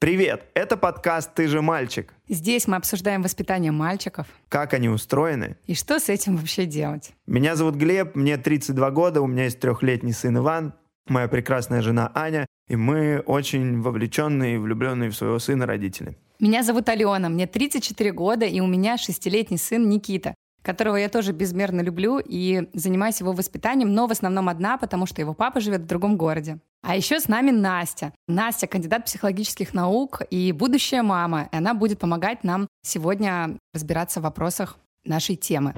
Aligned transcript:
Привет, 0.00 0.46
это 0.54 0.78
подкаст 0.78 1.34
«Ты 1.34 1.46
же 1.46 1.60
мальчик». 1.60 2.14
Здесь 2.26 2.66
мы 2.66 2.76
обсуждаем 2.76 3.20
воспитание 3.20 3.70
мальчиков. 3.70 4.26
Как 4.48 4.72
они 4.72 4.88
устроены. 4.88 5.58
И 5.66 5.74
что 5.74 5.98
с 6.00 6.08
этим 6.08 6.38
вообще 6.38 6.64
делать. 6.64 7.12
Меня 7.26 7.54
зовут 7.54 7.74
Глеб, 7.74 8.14
мне 8.14 8.38
32 8.38 8.90
года, 8.92 9.20
у 9.20 9.26
меня 9.26 9.44
есть 9.44 9.60
трехлетний 9.60 10.14
сын 10.14 10.38
Иван, 10.38 10.72
моя 11.06 11.28
прекрасная 11.28 11.82
жена 11.82 12.10
Аня, 12.14 12.46
и 12.66 12.76
мы 12.76 13.22
очень 13.26 13.82
вовлеченные 13.82 14.54
и 14.54 14.58
влюбленные 14.58 15.10
в 15.10 15.14
своего 15.14 15.38
сына 15.38 15.66
родители. 15.66 16.16
Меня 16.38 16.62
зовут 16.62 16.88
Алена, 16.88 17.28
мне 17.28 17.46
34 17.46 18.12
года, 18.12 18.46
и 18.46 18.60
у 18.60 18.66
меня 18.66 18.96
шестилетний 18.96 19.58
сын 19.58 19.86
Никита 19.86 20.34
которого 20.62 20.96
я 20.96 21.08
тоже 21.08 21.32
безмерно 21.32 21.80
люблю 21.80 22.18
и 22.18 22.68
занимаюсь 22.74 23.20
его 23.20 23.32
воспитанием, 23.32 23.94
но 23.94 24.06
в 24.06 24.12
основном 24.12 24.48
одна, 24.48 24.76
потому 24.78 25.06
что 25.06 25.20
его 25.20 25.34
папа 25.34 25.60
живет 25.60 25.82
в 25.82 25.86
другом 25.86 26.16
городе. 26.16 26.58
А 26.82 26.96
еще 26.96 27.20
с 27.20 27.28
нами 27.28 27.50
Настя. 27.50 28.12
Настя 28.26 28.66
кандидат 28.66 29.04
психологических 29.04 29.74
наук 29.74 30.22
и 30.30 30.52
будущая 30.52 31.02
мама. 31.02 31.48
И 31.52 31.56
она 31.56 31.74
будет 31.74 31.98
помогать 31.98 32.42
нам 32.42 32.68
сегодня 32.82 33.58
разбираться 33.74 34.20
в 34.20 34.22
вопросах 34.22 34.78
нашей 35.04 35.36
темы. 35.36 35.74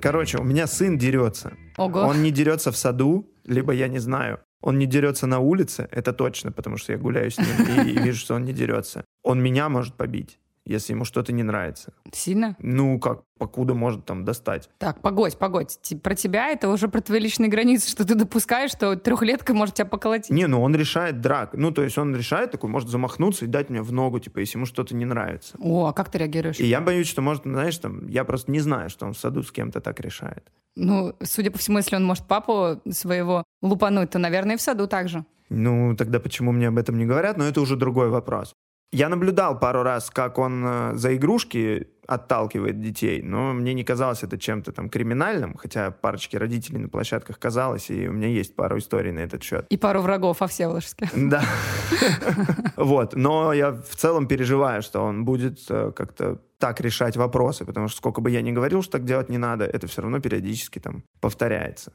Короче, 0.00 0.38
у 0.38 0.44
меня 0.44 0.66
сын 0.66 0.98
дерется. 0.98 1.54
Ого. 1.78 2.00
Он 2.00 2.22
не 2.22 2.30
дерется 2.30 2.70
в 2.70 2.76
саду, 2.76 3.26
либо 3.44 3.72
я 3.72 3.88
не 3.88 3.98
знаю. 3.98 4.38
Он 4.64 4.78
не 4.78 4.86
дерется 4.86 5.26
на 5.26 5.40
улице, 5.40 5.88
это 5.90 6.14
точно, 6.14 6.50
потому 6.50 6.78
что 6.78 6.92
я 6.92 6.98
гуляю 6.98 7.30
с 7.30 7.36
ним 7.36 7.86
и, 7.86 7.98
вижу, 7.98 8.18
что 8.18 8.34
он 8.34 8.44
не 8.44 8.54
дерется. 8.54 9.04
Он 9.22 9.42
меня 9.42 9.68
может 9.68 9.94
побить 9.94 10.38
если 10.66 10.92
ему 10.92 11.04
что-то 11.04 11.32
не 11.32 11.42
нравится. 11.42 11.92
Сильно? 12.12 12.56
Ну, 12.58 12.98
как, 12.98 13.22
покуда 13.38 13.74
может 13.74 14.04
там 14.04 14.24
достать. 14.24 14.70
Так, 14.78 15.00
погодь, 15.00 15.36
погодь. 15.36 15.78
Про 16.02 16.14
тебя 16.14 16.48
это 16.48 16.68
уже 16.68 16.88
про 16.88 17.00
твои 17.00 17.20
личные 17.20 17.48
границы, 17.48 17.90
что 17.90 18.06
ты 18.06 18.14
допускаешь, 18.14 18.70
что 18.70 18.96
трехлетка 18.96 19.54
может 19.54 19.74
тебя 19.74 19.86
поколотить. 19.86 20.30
Не, 20.30 20.46
ну 20.46 20.62
он 20.62 20.74
решает 20.74 21.20
драк. 21.20 21.50
Ну, 21.52 21.70
то 21.70 21.82
есть 21.82 21.98
он 21.98 22.14
решает 22.16 22.50
такой, 22.50 22.70
может 22.70 22.88
замахнуться 22.88 23.44
и 23.44 23.48
дать 23.48 23.70
мне 23.70 23.82
в 23.82 23.92
ногу, 23.92 24.18
типа, 24.20 24.38
если 24.38 24.56
ему 24.56 24.66
что-то 24.66 24.94
не 24.96 25.04
нравится. 25.04 25.56
О, 25.60 25.86
а 25.86 25.92
как 25.92 26.10
ты 26.10 26.18
реагируешь? 26.18 26.58
И 26.60 26.66
я 26.66 26.80
боюсь, 26.80 27.08
что, 27.08 27.20
может, 27.20 27.42
знаешь, 27.44 27.76
там, 27.78 28.06
я 28.08 28.24
просто 28.24 28.50
не 28.50 28.60
знаю, 28.60 28.88
что 28.90 29.06
он 29.06 29.12
в 29.12 29.18
саду 29.18 29.42
с 29.42 29.52
кем-то 29.52 29.80
так 29.80 30.00
решает. 30.00 30.50
Ну, 30.76 31.14
судя 31.22 31.50
по 31.50 31.58
всему, 31.58 31.78
если 31.78 31.96
он 31.96 32.04
может 32.04 32.26
папу 32.26 32.80
своего 32.90 33.44
лупануть, 33.62 34.10
то, 34.10 34.18
наверное, 34.18 34.54
и 34.54 34.58
в 34.58 34.62
саду 34.62 34.88
также. 34.88 35.24
Ну, 35.50 35.94
тогда 35.94 36.18
почему 36.18 36.52
мне 36.52 36.68
об 36.68 36.78
этом 36.78 36.98
не 36.98 37.04
говорят? 37.04 37.36
Но 37.36 37.44
это 37.44 37.60
уже 37.60 37.76
другой 37.76 38.08
вопрос. 38.08 38.54
Я 38.92 39.08
наблюдал 39.08 39.58
пару 39.58 39.82
раз, 39.82 40.10
как 40.10 40.38
он 40.38 40.64
э, 40.64 40.92
за 40.94 41.16
игрушки 41.16 41.88
отталкивает 42.06 42.80
детей, 42.80 43.22
но 43.22 43.52
мне 43.52 43.74
не 43.74 43.84
казалось 43.84 44.22
это 44.22 44.38
чем-то 44.38 44.72
там 44.72 44.88
криминальным, 44.88 45.56
хотя 45.56 45.90
парочке 45.90 46.38
родителей 46.38 46.78
на 46.78 46.88
площадках 46.88 47.38
казалось, 47.38 47.90
и 47.90 48.08
у 48.08 48.12
меня 48.12 48.28
есть 48.28 48.54
пару 48.56 48.78
историй 48.78 49.12
на 49.12 49.20
этот 49.20 49.42
счет. 49.42 49.66
И 49.68 49.76
пару 49.76 50.00
врагов 50.00 50.42
о 50.42 50.46
Всеволожске. 50.46 51.08
Да. 51.16 51.42
Вот. 52.76 53.14
Но 53.14 53.52
я 53.52 53.72
в 53.72 53.96
целом 53.96 54.26
переживаю, 54.26 54.82
что 54.82 55.00
он 55.00 55.24
будет 55.24 55.58
э, 55.68 55.92
как-то 55.94 56.40
так 56.58 56.80
решать 56.80 57.16
вопросы, 57.16 57.64
потому 57.64 57.88
что 57.88 57.98
сколько 57.98 58.20
бы 58.20 58.30
я 58.30 58.42
ни 58.42 58.52
говорил, 58.52 58.82
что 58.82 58.92
так 58.92 59.04
делать 59.04 59.28
не 59.28 59.38
надо, 59.38 59.64
это 59.64 59.86
все 59.86 60.02
равно 60.02 60.20
периодически 60.20 60.78
там 60.78 61.04
повторяется. 61.20 61.92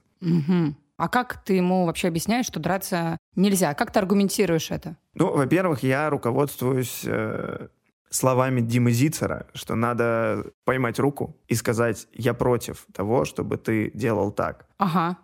А 1.00 1.08
как 1.08 1.44
ты 1.46 1.54
ему 1.54 1.86
вообще 1.86 2.10
объясняешь, 2.10 2.46
что 2.46 2.60
драться 2.60 3.18
нельзя? 3.36 3.74
Как 3.74 3.92
ты 3.92 4.00
аргументируешь 4.00 4.70
это? 4.70 4.98
Ну, 5.14 5.34
во-первых, 5.34 5.82
я 5.82 6.10
руководствуюсь 6.10 7.04
э, 7.06 7.70
словами 8.10 8.62
Димы 8.62 8.92
Зицера, 8.92 9.48
что 9.54 9.76
надо 9.76 10.46
поймать 10.66 11.00
руку 11.00 11.38
и 11.48 11.56
сказать, 11.56 12.08
я 12.14 12.34
против 12.34 12.86
того, 12.94 13.26
чтобы 13.26 13.58
ты 13.58 13.92
делал 13.94 14.32
так. 14.32 14.66
Ага. 14.78 15.18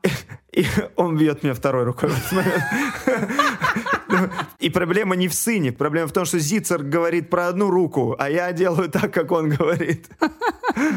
И 0.51 0.65
он 0.95 1.17
бьет 1.17 1.43
меня 1.43 1.53
второй 1.53 1.83
рукой. 1.83 2.11
И 4.59 4.69
проблема 4.69 5.15
не 5.15 5.27
в 5.27 5.33
сыне, 5.33 5.71
проблема 5.71 6.07
в 6.07 6.11
том, 6.11 6.25
что 6.25 6.39
Зицер 6.39 6.83
говорит 6.83 7.29
про 7.29 7.47
одну 7.47 7.69
руку, 7.69 8.15
а 8.17 8.29
я 8.29 8.51
делаю 8.51 8.89
так, 8.89 9.13
как 9.13 9.31
он 9.31 9.49
говорит. 9.49 10.07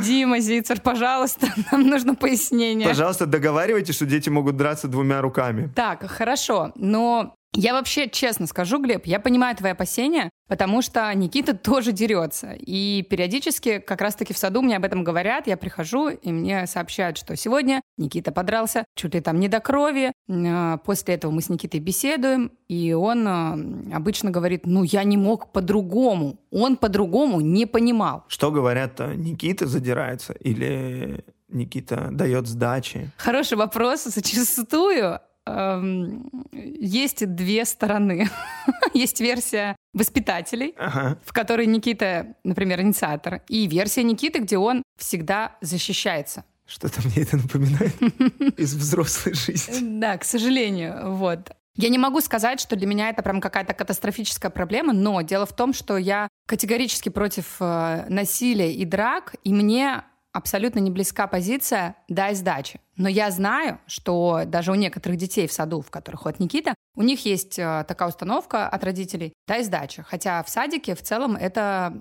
Дима 0.03 0.41
Зицер, 0.41 0.81
пожалуйста, 0.81 1.48
нам 1.72 1.87
нужно 1.87 2.15
пояснение. 2.15 2.88
Пожалуйста, 2.88 3.27
договаривайте, 3.27 3.93
что 3.93 4.06
дети 4.06 4.28
могут 4.28 4.56
драться 4.56 4.88
двумя 4.88 5.21
руками. 5.21 5.71
Так, 5.75 6.09
хорошо, 6.10 6.72
но 6.75 7.34
я 7.54 7.72
вообще 7.72 8.09
честно 8.09 8.47
скажу, 8.47 8.81
Глеб, 8.81 9.06
я 9.06 9.19
понимаю 9.20 9.56
твои 9.56 9.72
опасения, 9.72 10.31
потому 10.48 10.82
что 10.82 11.12
Никита 11.14 11.56
тоже 11.56 11.92
дерется. 11.92 12.53
И 12.59 13.04
периодически, 13.09 13.78
как 13.78 14.00
раз-таки 14.00 14.34
в 14.34 14.38
саду 14.38 14.62
мне 14.62 14.76
об 14.76 14.84
этом 14.84 15.03
говорят, 15.03 15.47
я 15.47 15.56
прихожу, 15.56 16.09
и 16.09 16.31
мне 16.31 16.66
сообщают, 16.66 17.16
что 17.16 17.34
сегодня 17.36 17.81
Никита 17.97 18.32
подрался 18.32 18.84
чуть 18.94 19.14
ли 19.14 19.20
там 19.20 19.41
не 19.41 19.48
до 19.48 19.60
крови. 19.60 20.12
А, 20.31 20.76
после 20.78 21.14
этого 21.14 21.32
мы 21.32 21.41
с 21.41 21.48
Никитой 21.48 21.81
беседуем, 21.81 22.53
и 22.69 22.92
он 22.92 23.26
а, 23.26 23.59
обычно 23.92 24.30
говорит, 24.30 24.66
ну, 24.66 24.82
я 24.82 25.03
не 25.04 25.16
мог 25.16 25.50
по-другому. 25.50 26.38
Он 26.50 26.76
по-другому 26.76 27.41
не 27.41 27.66
понимал. 27.66 28.25
Что 28.28 28.50
говорят, 28.50 29.00
Никита 29.00 29.66
задирается 29.66 30.34
или 30.34 31.25
Никита 31.48 32.09
дает 32.12 32.47
сдачи? 32.47 33.10
Хороший 33.16 33.56
вопрос. 33.56 34.04
Зачастую 34.04 35.20
есть 36.53 37.26
две 37.34 37.64
стороны. 37.64 38.28
есть 38.94 39.20
версия 39.20 39.76
воспитателей, 39.92 40.75
ага. 40.78 41.19
в 41.25 41.32
которой 41.32 41.66
Никита, 41.66 42.34
например, 42.44 42.81
инициатор, 42.81 43.42
и 43.48 43.66
версия 43.66 44.03
Никиты, 44.03 44.41
где 44.41 44.59
он 44.59 44.82
всегда 44.97 45.56
защищается. 45.60 46.44
Что-то 46.66 47.00
мне 47.03 47.22
это 47.22 47.36
напоминает 47.36 47.94
из 48.59 48.75
взрослой 48.75 49.34
жизни. 49.34 50.00
Да, 50.00 50.19
к 50.19 50.25
сожалению, 50.25 51.14
вот. 51.14 51.50
Я 51.76 51.88
не 51.91 51.98
могу 51.98 52.20
сказать, 52.20 52.60
что 52.60 52.76
для 52.76 52.86
меня 52.86 53.09
это 53.09 53.22
прям 53.22 53.41
какая-то 53.41 53.72
катастрофическая 53.72 54.50
проблема, 54.50 54.92
но 54.92 55.22
дело 55.22 55.47
в 55.47 55.54
том, 55.54 55.72
что 55.72 55.97
я 55.97 56.28
категорически 56.47 57.09
против 57.09 57.56
э, 57.60 58.04
насилия 58.09 58.75
и 58.75 58.84
драк, 58.84 59.36
и 59.44 59.53
мне 59.53 60.03
абсолютно 60.33 60.78
не 60.81 60.91
близка 60.91 61.27
позиция 61.27 61.97
«дай 62.09 62.34
сдачи». 62.34 62.81
Но 62.97 63.09
я 63.09 63.31
знаю, 63.31 63.78
что 63.87 64.43
даже 64.44 64.72
у 64.72 64.75
некоторых 64.75 65.19
детей 65.19 65.47
в 65.47 65.53
саду, 65.53 65.81
в 65.81 65.91
которых 65.91 66.21
ходит 66.21 66.41
Никита, 66.41 66.75
у 66.97 67.03
них 67.03 67.25
есть 67.25 67.59
э, 67.59 67.84
такая 67.87 68.09
установка 68.09 68.69
от 68.69 68.83
родителей 68.84 69.33
«дай 69.47 69.62
сдачи». 69.62 70.03
Хотя 70.03 70.43
в 70.43 70.49
садике 70.49 70.94
в 70.94 71.03
целом 71.03 71.37
это 71.37 71.94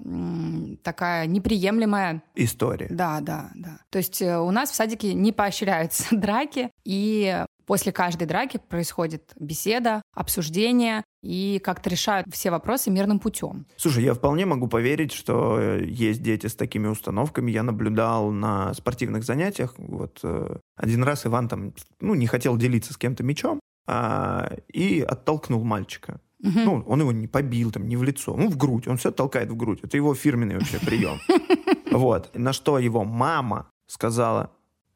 такая 0.83 1.27
неприемлемая... 1.27 2.23
История. 2.35 2.87
Да, 2.89 3.19
да, 3.21 3.51
да. 3.55 3.79
То 3.89 3.99
есть 3.99 4.21
э, 4.21 4.37
у 4.39 4.49
нас 4.51 4.71
в 4.71 4.75
садике 4.75 5.13
не 5.13 5.31
поощряются 5.31 6.05
драки, 6.15 6.71
и 6.83 7.45
После 7.67 7.91
каждой 7.91 8.25
драки 8.27 8.61
происходит 8.69 9.33
беседа, 9.37 10.01
обсуждение, 10.15 11.03
и 11.21 11.59
как-то 11.61 11.89
решают 11.89 12.25
все 12.31 12.49
вопросы 12.49 12.89
мирным 12.89 13.19
путем. 13.19 13.67
Слушай, 13.75 14.05
я 14.05 14.13
вполне 14.13 14.45
могу 14.45 14.67
поверить, 14.67 15.11
что 15.11 15.59
э, 15.59 15.83
есть 15.85 16.23
дети 16.23 16.47
с 16.47 16.55
такими 16.55 16.87
установками. 16.87 17.51
Я 17.51 17.63
наблюдал 17.63 18.31
на 18.31 18.73
спортивных 18.73 19.25
занятиях. 19.25 19.73
Вот 19.77 20.21
э, 20.23 20.59
один 20.77 21.03
раз 21.03 21.25
Иван 21.25 21.49
там, 21.49 21.73
ну, 21.99 22.15
не 22.15 22.25
хотел 22.25 22.55
делиться 22.55 22.93
с 22.93 22.97
кем-то 22.97 23.23
мячом, 23.23 23.59
а, 23.85 24.49
и 24.69 25.01
оттолкнул 25.01 25.63
мальчика. 25.65 26.21
Угу. 26.41 26.59
Ну, 26.59 26.83
он 26.87 27.01
его 27.01 27.11
не 27.11 27.27
побил, 27.27 27.71
там, 27.71 27.87
не 27.87 27.97
в 27.97 28.03
лицо, 28.03 28.35
ну, 28.37 28.47
в 28.49 28.55
грудь. 28.55 28.87
Он 28.87 28.95
все 28.95 29.11
толкает 29.11 29.49
в 29.49 29.57
грудь. 29.57 29.79
Это 29.83 29.97
его 29.97 30.15
фирменный 30.15 30.55
вообще 30.55 30.79
прием. 30.79 31.19
Вот. 31.89 32.37
На 32.37 32.51
что 32.51 32.77
его 32.79 33.05
мама 33.05 33.71
сказала, 33.87 34.51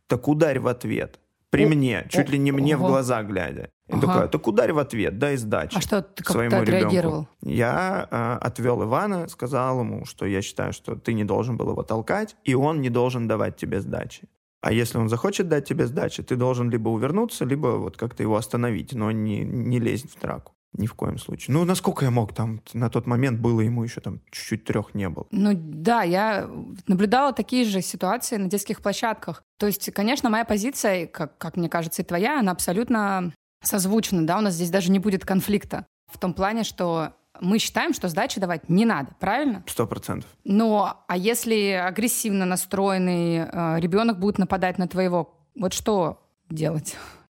так 0.08 0.28
ударь 0.28 0.60
в 0.60 0.68
ответ. 0.68 1.21
При 1.52 1.66
мне, 1.66 2.08
чуть 2.10 2.30
ли 2.30 2.40
не 2.40 2.52
мне 2.52 2.78
в 2.78 2.80
глаза 2.80 3.22
глядя. 3.24 3.70
И 3.88 3.94
ага. 3.94 4.08
такая, 4.08 4.28
так 4.30 4.48
ударь 4.48 4.72
в 4.72 4.80
ответ, 4.80 5.20
дай 5.20 5.36
сдачи. 5.36 5.76
А 5.76 5.82
что 5.82 6.02
ты 6.02 6.24
как 6.24 6.32
своему 6.32 6.52
ты 6.52 6.62
отреагировал? 6.62 7.28
Ребенку. 7.28 7.30
Я 7.42 8.08
э, 8.10 8.38
отвел 8.46 8.84
Ивана, 8.84 9.28
сказал 9.28 9.82
ему, 9.82 10.06
что 10.06 10.26
я 10.26 10.42
считаю, 10.42 10.72
что 10.72 10.96
ты 10.96 11.12
не 11.14 11.26
должен 11.26 11.58
был 11.58 11.72
его 11.72 11.84
толкать, 11.84 12.38
и 12.46 12.56
он 12.56 12.80
не 12.80 12.90
должен 12.90 13.28
давать 13.28 13.58
тебе 13.58 13.82
сдачи. 13.82 14.30
А 14.62 14.72
если 14.72 14.98
он 14.98 15.10
захочет 15.10 15.50
дать 15.50 15.68
тебе 15.68 15.88
сдачи, 15.88 16.24
ты 16.24 16.38
должен 16.38 16.70
либо 16.70 16.88
увернуться, 16.88 17.44
либо 17.44 17.68
вот 17.78 17.98
как-то 17.98 18.24
его 18.24 18.38
остановить, 18.38 18.94
но 18.94 19.12
не, 19.12 19.40
не 19.40 19.80
лезть 19.80 20.16
в 20.16 20.22
драку. 20.22 20.54
Ни 20.74 20.88
в 20.88 20.94
коем 20.94 21.18
случае. 21.18 21.54
Ну, 21.54 21.66
насколько 21.66 22.06
я 22.06 22.12
мог, 22.12 22.34
там 22.34 22.62
на 22.74 22.90
тот 22.90 23.06
момент 23.06 23.40
было 23.40 23.60
ему 23.62 23.84
еще 23.84 24.00
там 24.00 24.22
чуть-чуть 24.32 24.64
трех 24.64 24.96
не 24.96 25.10
было. 25.10 25.28
Ну 25.32 25.52
да, 25.54 26.04
я 26.04 26.50
наблюдала 26.88 27.34
такие 27.34 27.66
же 27.66 27.82
ситуации 27.82 28.38
на 28.38 28.50
детских 28.50 28.82
площадках. 28.82 29.44
То 29.58 29.68
есть, 29.68 29.92
конечно, 29.94 30.30
моя 30.30 30.46
позиция, 30.46 31.08
как, 31.08 31.38
как 31.38 31.58
мне 31.58 31.68
кажется, 31.68 32.02
и 32.02 32.06
твоя, 32.06 32.40
она 32.40 32.54
абсолютно 32.54 33.34
созвучна, 33.62 34.26
да, 34.26 34.38
у 34.38 34.42
нас 34.42 34.54
здесь 34.54 34.70
даже 34.70 34.92
не 34.92 35.00
будет 35.00 35.26
конфликта. 35.26 35.86
В 36.10 36.18
том 36.18 36.34
плане, 36.34 36.64
что 36.64 37.14
мы 37.40 37.60
считаем, 37.60 37.94
что 37.94 38.08
сдачи 38.08 38.40
давать 38.40 38.70
не 38.70 38.86
надо, 38.86 39.16
правильно? 39.20 39.64
Сто 39.68 39.88
процентов. 39.88 40.30
Но, 40.44 41.04
а 41.08 41.18
если 41.18 41.72
агрессивно 41.72 42.46
настроенный 42.46 43.38
э, 43.40 43.80
ребенок 43.80 44.20
будет 44.20 44.38
нападать 44.38 44.78
на 44.78 44.88
твоего, 44.88 45.34
вот 45.56 45.74
что 45.74 46.22
делать? 46.50 46.96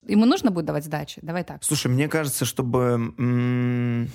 Ему 0.07 0.25
нужно 0.25 0.51
будет 0.51 0.65
давать 0.65 0.85
сдачи? 0.85 1.19
Давай 1.21 1.43
так. 1.43 1.63
Слушай, 1.63 1.87
мне 1.87 2.07
кажется, 2.07 2.45
чтобы... 2.45 4.07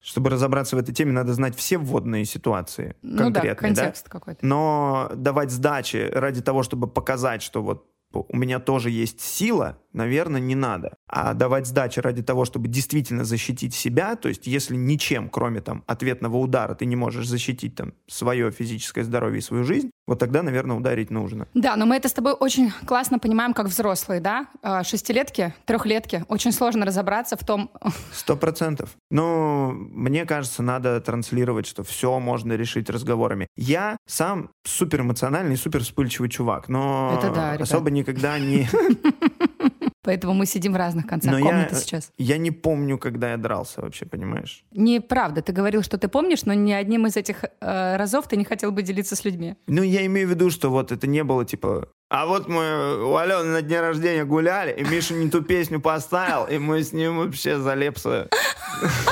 Чтобы 0.00 0.30
разобраться 0.30 0.74
в 0.74 0.80
этой 0.80 0.92
теме, 0.92 1.12
надо 1.12 1.32
знать 1.32 1.54
все 1.54 1.78
вводные 1.78 2.24
ситуации 2.24 2.96
ну. 3.02 3.30
Да, 3.30 3.54
контекст 3.54 4.06
да? 4.06 4.10
какой-то. 4.10 4.44
Но 4.44 5.12
давать 5.14 5.52
сдачи 5.52 6.10
ради 6.12 6.42
того, 6.42 6.64
чтобы 6.64 6.88
показать, 6.88 7.40
что 7.40 7.62
вот 7.62 7.86
у 8.12 8.36
меня 8.36 8.58
тоже 8.58 8.90
есть 8.90 9.20
сила, 9.20 9.78
наверное, 9.92 10.40
не 10.40 10.54
надо. 10.54 10.96
А 11.06 11.34
давать 11.34 11.66
сдачи 11.66 12.00
ради 12.00 12.22
того, 12.22 12.44
чтобы 12.44 12.68
действительно 12.68 13.24
защитить 13.24 13.74
себя, 13.74 14.16
то 14.16 14.28
есть 14.28 14.46
если 14.46 14.76
ничем, 14.76 15.28
кроме 15.28 15.60
там 15.60 15.84
ответного 15.86 16.36
удара, 16.36 16.74
ты 16.74 16.84
не 16.84 16.96
можешь 16.96 17.26
защитить 17.26 17.74
там 17.74 17.94
свое 18.06 18.50
физическое 18.50 19.04
здоровье 19.04 19.38
и 19.38 19.42
свою 19.42 19.64
жизнь, 19.64 19.90
вот 20.06 20.18
тогда, 20.18 20.42
наверное, 20.42 20.76
ударить 20.76 21.10
нужно. 21.10 21.46
Да, 21.54 21.76
но 21.76 21.86
мы 21.86 21.96
это 21.96 22.08
с 22.08 22.12
тобой 22.12 22.32
очень 22.32 22.72
классно 22.86 23.18
понимаем, 23.18 23.54
как 23.54 23.66
взрослые, 23.66 24.20
да? 24.20 24.46
А, 24.62 24.82
шестилетки, 24.82 25.54
трехлетки. 25.64 26.24
Очень 26.28 26.52
сложно 26.52 26.84
разобраться 26.84 27.36
в 27.36 27.44
том... 27.44 27.70
Сто 28.12 28.36
процентов. 28.36 28.90
Но 29.10 29.72
мне 29.72 30.24
кажется, 30.24 30.62
надо 30.62 31.00
транслировать, 31.00 31.66
что 31.66 31.84
все 31.84 32.18
можно 32.18 32.54
решить 32.54 32.90
разговорами. 32.90 33.46
Я 33.56 33.96
сам 34.06 34.50
супер 34.64 35.02
эмоциональный, 35.02 35.56
супер 35.56 35.82
вспыльчивый 35.82 36.28
чувак, 36.28 36.68
но 36.68 37.18
это 37.18 37.32
да, 37.32 37.52
особо 37.52 37.90
никогда 37.90 38.38
не... 38.38 38.68
Поэтому 40.02 40.34
мы 40.34 40.46
сидим 40.46 40.72
в 40.72 40.76
разных 40.76 41.06
концах 41.06 41.32
Но 41.32 41.40
комнаты 41.40 41.74
я, 41.74 41.80
сейчас. 41.80 42.10
Я 42.18 42.36
не 42.36 42.50
помню, 42.50 42.98
когда 42.98 43.30
я 43.30 43.36
дрался 43.36 43.82
вообще, 43.82 44.04
понимаешь? 44.04 44.64
Неправда. 44.72 45.42
Ты 45.42 45.52
говорил, 45.52 45.82
что 45.82 45.96
ты 45.96 46.08
помнишь, 46.08 46.44
но 46.44 46.54
ни 46.54 46.72
одним 46.72 47.06
из 47.06 47.16
этих 47.16 47.44
э, 47.44 47.96
разов 47.96 48.26
ты 48.26 48.36
не 48.36 48.44
хотел 48.44 48.72
бы 48.72 48.82
делиться 48.82 49.14
с 49.14 49.24
людьми. 49.24 49.54
Ну, 49.68 49.82
я 49.82 50.04
имею 50.06 50.26
в 50.26 50.30
виду, 50.30 50.50
что 50.50 50.70
вот 50.70 50.90
это 50.90 51.06
не 51.06 51.22
было 51.22 51.44
типа... 51.44 51.88
А 52.08 52.26
вот 52.26 52.48
мы 52.48 53.04
у 53.06 53.16
Алены 53.16 53.52
на 53.52 53.62
дне 53.62 53.80
рождения 53.80 54.24
гуляли, 54.24 54.72
и 54.72 54.84
Миша 54.84 55.14
не 55.14 55.30
ту 55.30 55.40
песню 55.40 55.80
поставил, 55.80 56.46
и 56.46 56.58
мы 56.58 56.82
с 56.82 56.92
ним 56.92 57.18
вообще 57.18 57.58
залепса 57.58 58.28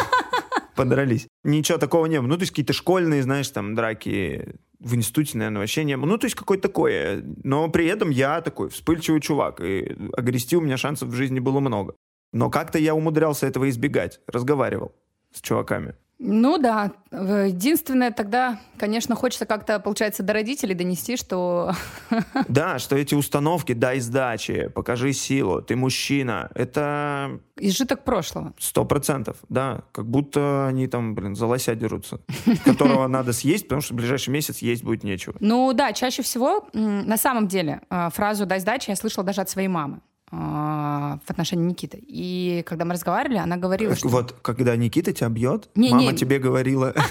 подрались. 0.74 1.28
Ничего 1.44 1.78
такого 1.78 2.06
не 2.06 2.18
было. 2.18 2.28
Ну, 2.28 2.34
то 2.34 2.40
есть 2.40 2.50
какие-то 2.50 2.72
школьные, 2.72 3.22
знаешь, 3.22 3.48
там 3.48 3.74
драки 3.74 4.56
в 4.80 4.94
институте, 4.94 5.38
наверное, 5.38 5.60
вообще 5.60 5.84
не 5.84 5.96
было. 5.96 6.06
Ну, 6.06 6.18
то 6.18 6.24
есть 6.24 6.34
какое-то 6.34 6.68
такое. 6.68 7.22
Но 7.44 7.68
при 7.68 7.86
этом 7.86 8.10
я 8.10 8.40
такой 8.40 8.70
вспыльчивый 8.70 9.20
чувак, 9.20 9.60
и 9.60 9.96
агрести 10.16 10.56
у 10.56 10.60
меня 10.60 10.76
шансов 10.76 11.10
в 11.10 11.14
жизни 11.14 11.38
было 11.38 11.60
много. 11.60 11.94
Но 12.32 12.50
как-то 12.50 12.78
я 12.78 12.94
умудрялся 12.94 13.46
этого 13.46 13.68
избегать, 13.68 14.20
разговаривал 14.26 14.94
с 15.32 15.40
чуваками. 15.40 15.94
Ну 16.22 16.58
да. 16.58 16.92
Единственное, 17.10 18.10
тогда, 18.10 18.60
конечно, 18.76 19.14
хочется 19.14 19.46
как-то, 19.46 19.80
получается, 19.80 20.22
до 20.22 20.34
родителей 20.34 20.74
донести, 20.74 21.16
что... 21.16 21.72
Да, 22.48 22.78
что 22.78 22.94
эти 22.96 23.14
установки 23.14 23.72
«дай 23.72 24.00
сдачи», 24.00 24.68
«покажи 24.68 25.14
силу», 25.14 25.62
«ты 25.62 25.76
мужчина»— 25.76 26.50
это... 26.54 27.40
Изжиток 27.56 28.04
прошлого. 28.04 28.52
Сто 28.58 28.84
процентов, 28.84 29.38
да. 29.48 29.82
Как 29.92 30.06
будто 30.06 30.66
они 30.66 30.88
там, 30.88 31.14
блин, 31.14 31.34
за 31.34 31.46
лося 31.46 31.74
дерутся, 31.74 32.20
которого 32.64 33.06
надо 33.08 33.32
съесть, 33.32 33.64
потому 33.64 33.80
что 33.80 33.94
в 33.94 33.96
ближайший 33.96 34.28
месяц 34.28 34.58
есть 34.58 34.84
будет 34.84 35.04
нечего. 35.04 35.34
Ну 35.40 35.72
да, 35.72 35.94
чаще 35.94 36.22
всего, 36.22 36.68
на 36.74 37.16
самом 37.16 37.48
деле, 37.48 37.80
а, 37.88 38.10
фразу 38.10 38.44
«дай 38.44 38.60
сдачи» 38.60 38.90
я 38.90 38.96
слышала 38.96 39.24
даже 39.24 39.40
от 39.40 39.48
своей 39.48 39.68
мамы. 39.68 40.00
А, 40.32 41.18
в 41.24 41.30
отношении 41.30 41.64
Никиты. 41.64 41.98
И 42.06 42.62
когда 42.66 42.84
мы 42.84 42.94
разговаривали, 42.94 43.38
она 43.38 43.56
говорила, 43.56 43.96
что... 43.96 44.08
Вот, 44.08 44.32
когда 44.42 44.76
Никита 44.76 45.12
тебя 45.12 45.28
бьет, 45.28 45.68
не, 45.74 45.90
мама 45.90 46.12
не... 46.12 46.16
тебе 46.16 46.38
говорила... 46.38 46.94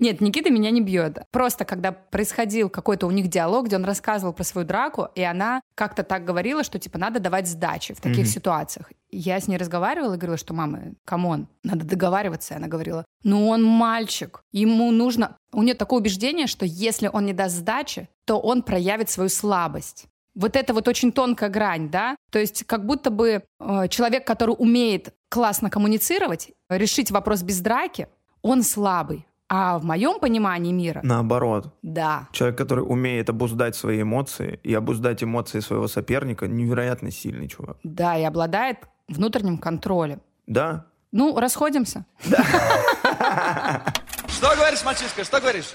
Нет, 0.00 0.22
Никита 0.22 0.50
меня 0.50 0.70
не 0.70 0.80
бьет. 0.80 1.18
Просто 1.30 1.66
когда 1.66 1.92
происходил 1.92 2.70
какой-то 2.70 3.06
у 3.06 3.10
них 3.10 3.28
диалог, 3.28 3.66
где 3.66 3.76
он 3.76 3.84
рассказывал 3.84 4.32
про 4.32 4.44
свою 4.44 4.66
драку, 4.66 5.08
и 5.14 5.22
она 5.22 5.60
как-то 5.74 6.02
так 6.02 6.24
говорила, 6.24 6.64
что 6.64 6.78
типа 6.78 6.98
надо 6.98 7.20
давать 7.20 7.46
сдачи 7.46 7.92
в 7.92 8.00
таких 8.00 8.24
mm-hmm. 8.24 8.28
ситуациях. 8.28 8.92
Я 9.10 9.38
с 9.38 9.46
ней 9.46 9.58
разговаривала 9.58 10.14
и 10.14 10.16
говорила, 10.16 10.38
что 10.38 10.54
мама, 10.54 10.94
come 11.04 11.29
on, 11.29 11.48
надо 11.62 11.84
договариваться. 11.84 12.54
И 12.54 12.56
она 12.56 12.66
говорила, 12.66 13.04
ну 13.24 13.48
он 13.48 13.62
мальчик, 13.62 14.42
ему 14.52 14.90
нужно... 14.90 15.36
У 15.52 15.62
нее 15.62 15.74
такое 15.74 16.00
убеждение, 16.00 16.46
что 16.46 16.64
если 16.64 17.10
он 17.12 17.26
не 17.26 17.34
даст 17.34 17.56
сдачи, 17.56 18.08
то 18.24 18.40
он 18.40 18.62
проявит 18.62 19.10
свою 19.10 19.28
слабость. 19.28 20.06
Вот 20.34 20.56
это 20.56 20.72
вот 20.72 20.88
очень 20.88 21.12
тонкая 21.12 21.50
грань, 21.50 21.90
да? 21.90 22.16
То 22.30 22.38
есть 22.38 22.64
как 22.64 22.86
будто 22.86 23.10
бы 23.10 23.42
э, 23.58 23.88
человек, 23.88 24.26
который 24.26 24.54
умеет 24.56 25.14
классно 25.28 25.70
коммуницировать, 25.70 26.50
решить 26.68 27.10
вопрос 27.10 27.42
без 27.42 27.60
драки, 27.60 28.08
он 28.42 28.62
слабый. 28.62 29.26
А 29.52 29.78
в 29.80 29.84
моем 29.84 30.20
понимании 30.20 30.72
мира... 30.72 31.00
Наоборот. 31.02 31.74
Да. 31.82 32.28
Человек, 32.30 32.56
который 32.56 32.80
умеет 32.80 33.28
обуздать 33.28 33.74
свои 33.74 34.02
эмоции 34.02 34.60
и 34.62 34.72
обуздать 34.72 35.24
эмоции 35.24 35.58
своего 35.58 35.88
соперника, 35.88 36.46
невероятно 36.46 37.10
сильный 37.10 37.48
чувак. 37.48 37.76
Да, 37.82 38.16
и 38.16 38.22
обладает 38.22 38.78
внутренним 39.08 39.58
контролем. 39.58 40.20
Да. 40.46 40.86
Ну, 41.10 41.36
расходимся. 41.36 42.06
Да. 42.28 42.44
Что 44.28 44.54
говоришь, 44.54 44.84
мальчишка, 44.84 45.24
что 45.24 45.40
говоришь? 45.40 45.74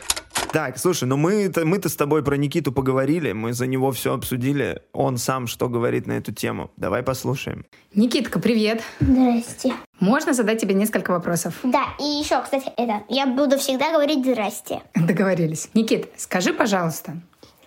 Так, 0.51 0.77
слушай, 0.77 1.03
ну 1.03 1.17
мы-то, 1.17 1.65
мы-то 1.65 1.89
с 1.89 1.95
тобой 1.95 2.23
про 2.23 2.37
Никиту 2.37 2.71
поговорили, 2.71 3.33
мы 3.33 3.53
за 3.53 3.67
него 3.67 3.91
все 3.91 4.13
обсудили. 4.13 4.81
Он 4.93 5.17
сам 5.17 5.47
что 5.47 5.67
говорит 5.67 6.07
на 6.07 6.13
эту 6.13 6.31
тему. 6.31 6.71
Давай 6.77 7.03
послушаем. 7.03 7.65
Никитка, 7.93 8.39
привет. 8.39 8.81
Здрасте. 8.99 9.73
Можно 9.99 10.33
задать 10.33 10.61
тебе 10.61 10.73
несколько 10.73 11.11
вопросов? 11.11 11.55
Да, 11.63 11.83
и 11.99 12.03
еще, 12.03 12.41
кстати, 12.41 12.71
это, 12.77 13.03
я 13.09 13.25
буду 13.25 13.57
всегда 13.57 13.91
говорить 13.91 14.25
здрасте. 14.25 14.81
Договорились. 14.95 15.69
Никит, 15.73 16.07
скажи, 16.17 16.53
пожалуйста, 16.53 17.17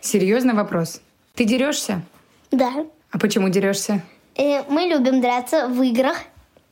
серьезный 0.00 0.54
вопрос. 0.54 1.00
Ты 1.34 1.44
дерешься? 1.44 2.02
Да. 2.50 2.86
А 3.10 3.18
почему 3.18 3.48
дерешься? 3.48 4.02
Э, 4.36 4.62
мы 4.70 4.82
любим 4.82 5.20
драться 5.20 5.68
в 5.68 5.82
играх. 5.82 6.16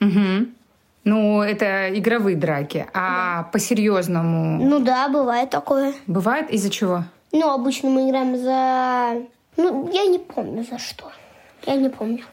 Угу. 0.01 0.47
Ну, 1.07 1.41
это 1.41 1.97
игровые 1.97 2.37
драки. 2.37 2.85
А 2.93 3.45
да. 3.45 3.49
по-серьезному? 3.53 4.61
Ну 4.61 4.81
да, 4.81 5.09
бывает 5.09 5.51
такое. 5.51 5.95
Бывает? 6.09 6.51
Из-за 6.51 6.69
чего? 6.69 7.05
Ну, 7.31 7.49
обычно 7.49 7.91
мы 7.91 8.09
играем 8.09 8.37
за... 8.37 9.23
Ну, 9.57 9.89
я 9.93 10.07
не 10.07 10.19
помню 10.19 10.67
за 10.69 10.81
что. 10.81 11.13
Я 11.65 11.77
не 11.77 11.91
помню. 11.91 12.25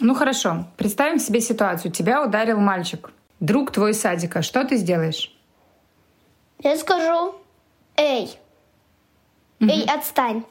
Ну, 0.00 0.16
хорошо. 0.16 0.64
Представим 0.76 1.20
себе 1.20 1.40
ситуацию. 1.40 1.92
Тебя 1.92 2.24
ударил 2.24 2.58
мальчик. 2.58 3.12
Друг 3.38 3.70
твой 3.70 3.94
садика. 3.94 4.42
Что 4.42 4.64
ты 4.64 4.78
сделаешь? 4.78 5.32
Я 6.58 6.76
скажу, 6.78 7.36
эй, 7.96 8.34
угу. 9.60 9.70
эй, 9.70 9.84
отстань. 9.84 10.42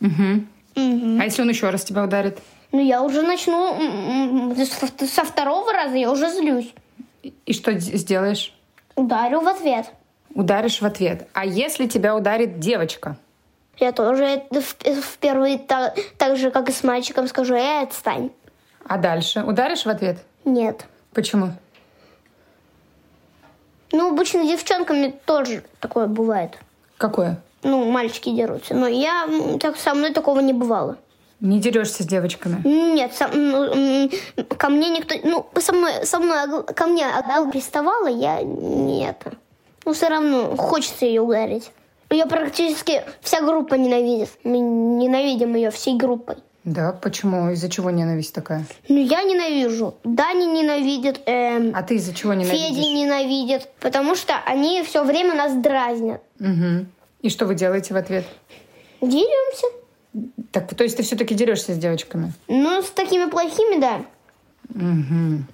Угу. 0.00 0.44
Угу. 0.76 1.20
А 1.20 1.24
если 1.24 1.42
он 1.42 1.48
еще 1.48 1.70
раз 1.70 1.82
тебя 1.82 2.04
ударит? 2.04 2.38
Ну, 2.74 2.80
я 2.80 3.04
уже 3.04 3.22
начну... 3.22 4.52
Со 5.06 5.22
второго 5.22 5.72
раза 5.72 5.94
я 5.94 6.10
уже 6.10 6.28
злюсь. 6.28 6.74
И 7.22 7.52
что 7.52 7.78
сделаешь? 7.78 8.52
Ударю 8.96 9.42
в 9.42 9.46
ответ. 9.46 9.92
Ударишь 10.34 10.80
в 10.80 10.84
ответ. 10.84 11.28
А 11.34 11.46
если 11.46 11.86
тебя 11.86 12.16
ударит 12.16 12.58
девочка? 12.58 13.16
Я 13.78 13.92
тоже 13.92 14.42
в 14.50 15.18
первый 15.18 15.58
так, 15.58 15.96
так 16.18 16.36
же, 16.36 16.50
как 16.50 16.68
и 16.68 16.72
с 16.72 16.82
мальчиком, 16.82 17.28
скажу, 17.28 17.54
эй, 17.54 17.84
отстань. 17.84 18.30
А 18.84 18.98
дальше? 18.98 19.44
Ударишь 19.44 19.86
в 19.86 19.88
ответ? 19.88 20.18
Нет. 20.44 20.86
Почему? 21.12 21.52
Ну, 23.92 24.10
обычно 24.10 24.42
девчонками 24.42 25.14
тоже 25.26 25.62
такое 25.78 26.08
бывает. 26.08 26.58
Какое? 26.96 27.40
Ну, 27.62 27.88
мальчики 27.88 28.34
дерутся. 28.34 28.74
Но 28.74 28.88
я 28.88 29.28
так 29.60 29.76
со 29.76 29.94
мной 29.94 30.12
такого 30.12 30.40
не 30.40 30.52
бывало. 30.52 30.98
Не 31.44 31.60
дерешься 31.60 32.02
с 32.02 32.06
девочками? 32.06 32.66
Нет, 32.66 33.12
со, 33.12 33.28
ну, 33.28 34.08
ко 34.48 34.70
мне 34.70 34.88
никто... 34.88 35.14
Ну, 35.22 35.46
со 35.60 35.74
мной, 35.74 36.06
со 36.06 36.18
мной 36.18 36.64
ко 36.64 36.86
мне 36.86 37.06
Адал 37.06 37.50
приставала, 37.50 38.06
я 38.06 38.40
нет. 38.42 39.22
Ну, 39.84 39.92
все 39.92 40.08
равно 40.08 40.56
хочется 40.56 41.04
ее 41.04 41.20
ударить. 41.20 41.70
Ее 42.08 42.24
практически 42.24 43.02
вся 43.20 43.42
группа 43.42 43.74
ненавидит. 43.74 44.30
Мы 44.42 44.58
ненавидим 44.58 45.54
ее 45.54 45.70
всей 45.70 45.98
группой. 45.98 46.36
Да, 46.64 46.92
почему? 46.92 47.50
Из-за 47.50 47.68
чего 47.68 47.90
ненависть 47.90 48.34
такая? 48.34 48.64
Ну, 48.88 48.96
я 48.96 49.22
ненавижу. 49.22 49.96
Дани 50.02 50.46
ненавидит. 50.46 51.20
Эм, 51.26 51.72
а 51.76 51.82
ты 51.82 51.96
из-за 51.96 52.14
чего 52.14 52.32
ненавидишь? 52.32 52.68
Федя 52.68 52.80
ненавидит. 52.80 53.68
Потому 53.80 54.14
что 54.14 54.32
они 54.46 54.82
все 54.82 55.04
время 55.04 55.34
нас 55.34 55.52
дразнят. 55.52 56.22
Угу. 56.40 56.86
И 57.20 57.28
что 57.28 57.44
вы 57.44 57.54
делаете 57.54 57.92
в 57.92 57.98
ответ? 57.98 58.24
Деремся. 59.02 59.66
Так, 60.52 60.74
то 60.74 60.84
есть 60.84 60.96
ты 60.96 61.02
все-таки 61.02 61.34
дерешься 61.34 61.74
с 61.74 61.78
девочками? 61.78 62.32
Ну, 62.48 62.82
с 62.82 62.90
такими 62.90 63.28
плохими, 63.28 63.80
да. 63.80 64.04
Угу. 64.70 65.44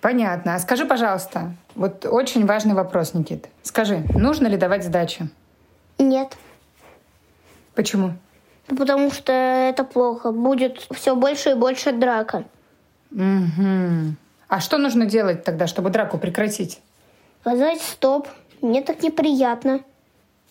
Понятно. 0.00 0.54
А 0.54 0.58
скажи, 0.58 0.84
пожалуйста, 0.84 1.52
вот 1.74 2.06
очень 2.06 2.46
важный 2.46 2.74
вопрос, 2.74 3.14
Никит. 3.14 3.48
Скажи, 3.62 4.04
нужно 4.14 4.46
ли 4.46 4.56
давать 4.56 4.84
сдачу? 4.84 5.28
Нет. 5.98 6.36
Почему? 7.74 8.12
Потому 8.66 9.10
что 9.10 9.32
это 9.32 9.84
плохо. 9.84 10.32
Будет 10.32 10.86
все 10.90 11.14
больше 11.14 11.50
и 11.50 11.54
больше 11.54 11.92
драка. 11.92 12.44
Угу. 13.12 14.14
А 14.48 14.60
что 14.60 14.78
нужно 14.78 15.06
делать 15.06 15.44
тогда, 15.44 15.66
чтобы 15.66 15.90
драку 15.90 16.18
прекратить? 16.18 16.80
Сказать 17.40 17.80
стоп. 17.80 18.28
Мне 18.60 18.82
так 18.82 19.02
неприятно. 19.02 19.80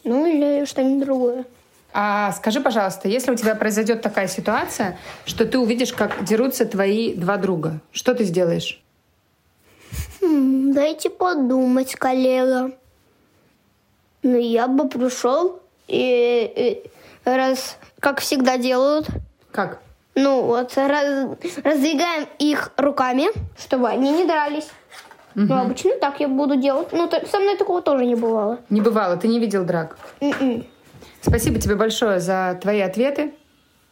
Ну 0.04 0.26
или 0.26 0.66
что-нибудь 0.66 1.06
другое. 1.06 1.46
А 1.94 2.32
скажи, 2.34 2.60
пожалуйста, 2.62 3.08
если 3.08 3.32
у 3.32 3.36
тебя 3.36 3.56
произойдет 3.56 4.02
такая 4.02 4.28
ситуация, 4.28 4.98
что 5.26 5.46
ты 5.46 5.58
увидишь, 5.58 5.94
как 5.94 6.24
дерутся 6.24 6.66
твои 6.66 7.14
два 7.16 7.38
друга, 7.38 7.80
что 7.92 8.14
ты 8.14 8.24
сделаешь? 8.24 8.82
Хм, 10.22 10.74
дайте 10.74 11.10
подумать, 11.10 11.96
коллега. 11.96 12.72
Ну, 14.24 14.38
я 14.38 14.68
бы 14.68 14.90
пришел 14.90 15.60
и, 15.88 16.52
и 16.56 16.90
раз, 17.30 17.78
как 18.00 18.20
всегда 18.20 18.58
делают, 18.58 19.08
Как? 19.52 19.80
Ну 20.16 20.42
вот, 20.42 20.76
раз- 20.78 21.38
раздвигаем 21.64 22.28
их 22.40 22.72
руками, 22.76 23.28
чтобы 23.58 23.88
они 23.88 24.12
не 24.12 24.26
дрались. 24.26 24.68
Ну, 25.36 25.56
обычно 25.56 25.92
так 26.02 26.20
я 26.20 26.28
буду 26.28 26.56
делать. 26.56 26.92
Ну, 26.92 27.08
со 27.32 27.40
мной 27.40 27.56
такого 27.58 27.84
тоже 27.84 28.06
не 28.06 28.16
бывало. 28.16 28.58
Не 28.72 28.82
бывало, 28.82 29.18
ты 29.18 29.28
не 29.28 29.40
видел 29.40 29.64
драк. 29.64 29.98
М-м. 30.20 30.66
Спасибо 31.22 31.60
тебе 31.60 31.76
большое 31.76 32.20
за 32.20 32.58
твои 32.62 32.80
ответы. 32.80 33.34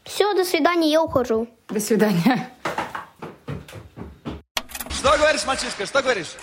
Все, 0.03 0.33
до 0.33 0.45
свидания, 0.45 0.91
я 0.91 1.01
ухожу. 1.01 1.47
До 1.69 1.79
свидания. 1.79 2.49
Что 4.89 5.17
говоришь, 5.17 5.45
мальчишка, 5.45 5.85
что 5.85 6.01
говоришь? 6.01 6.35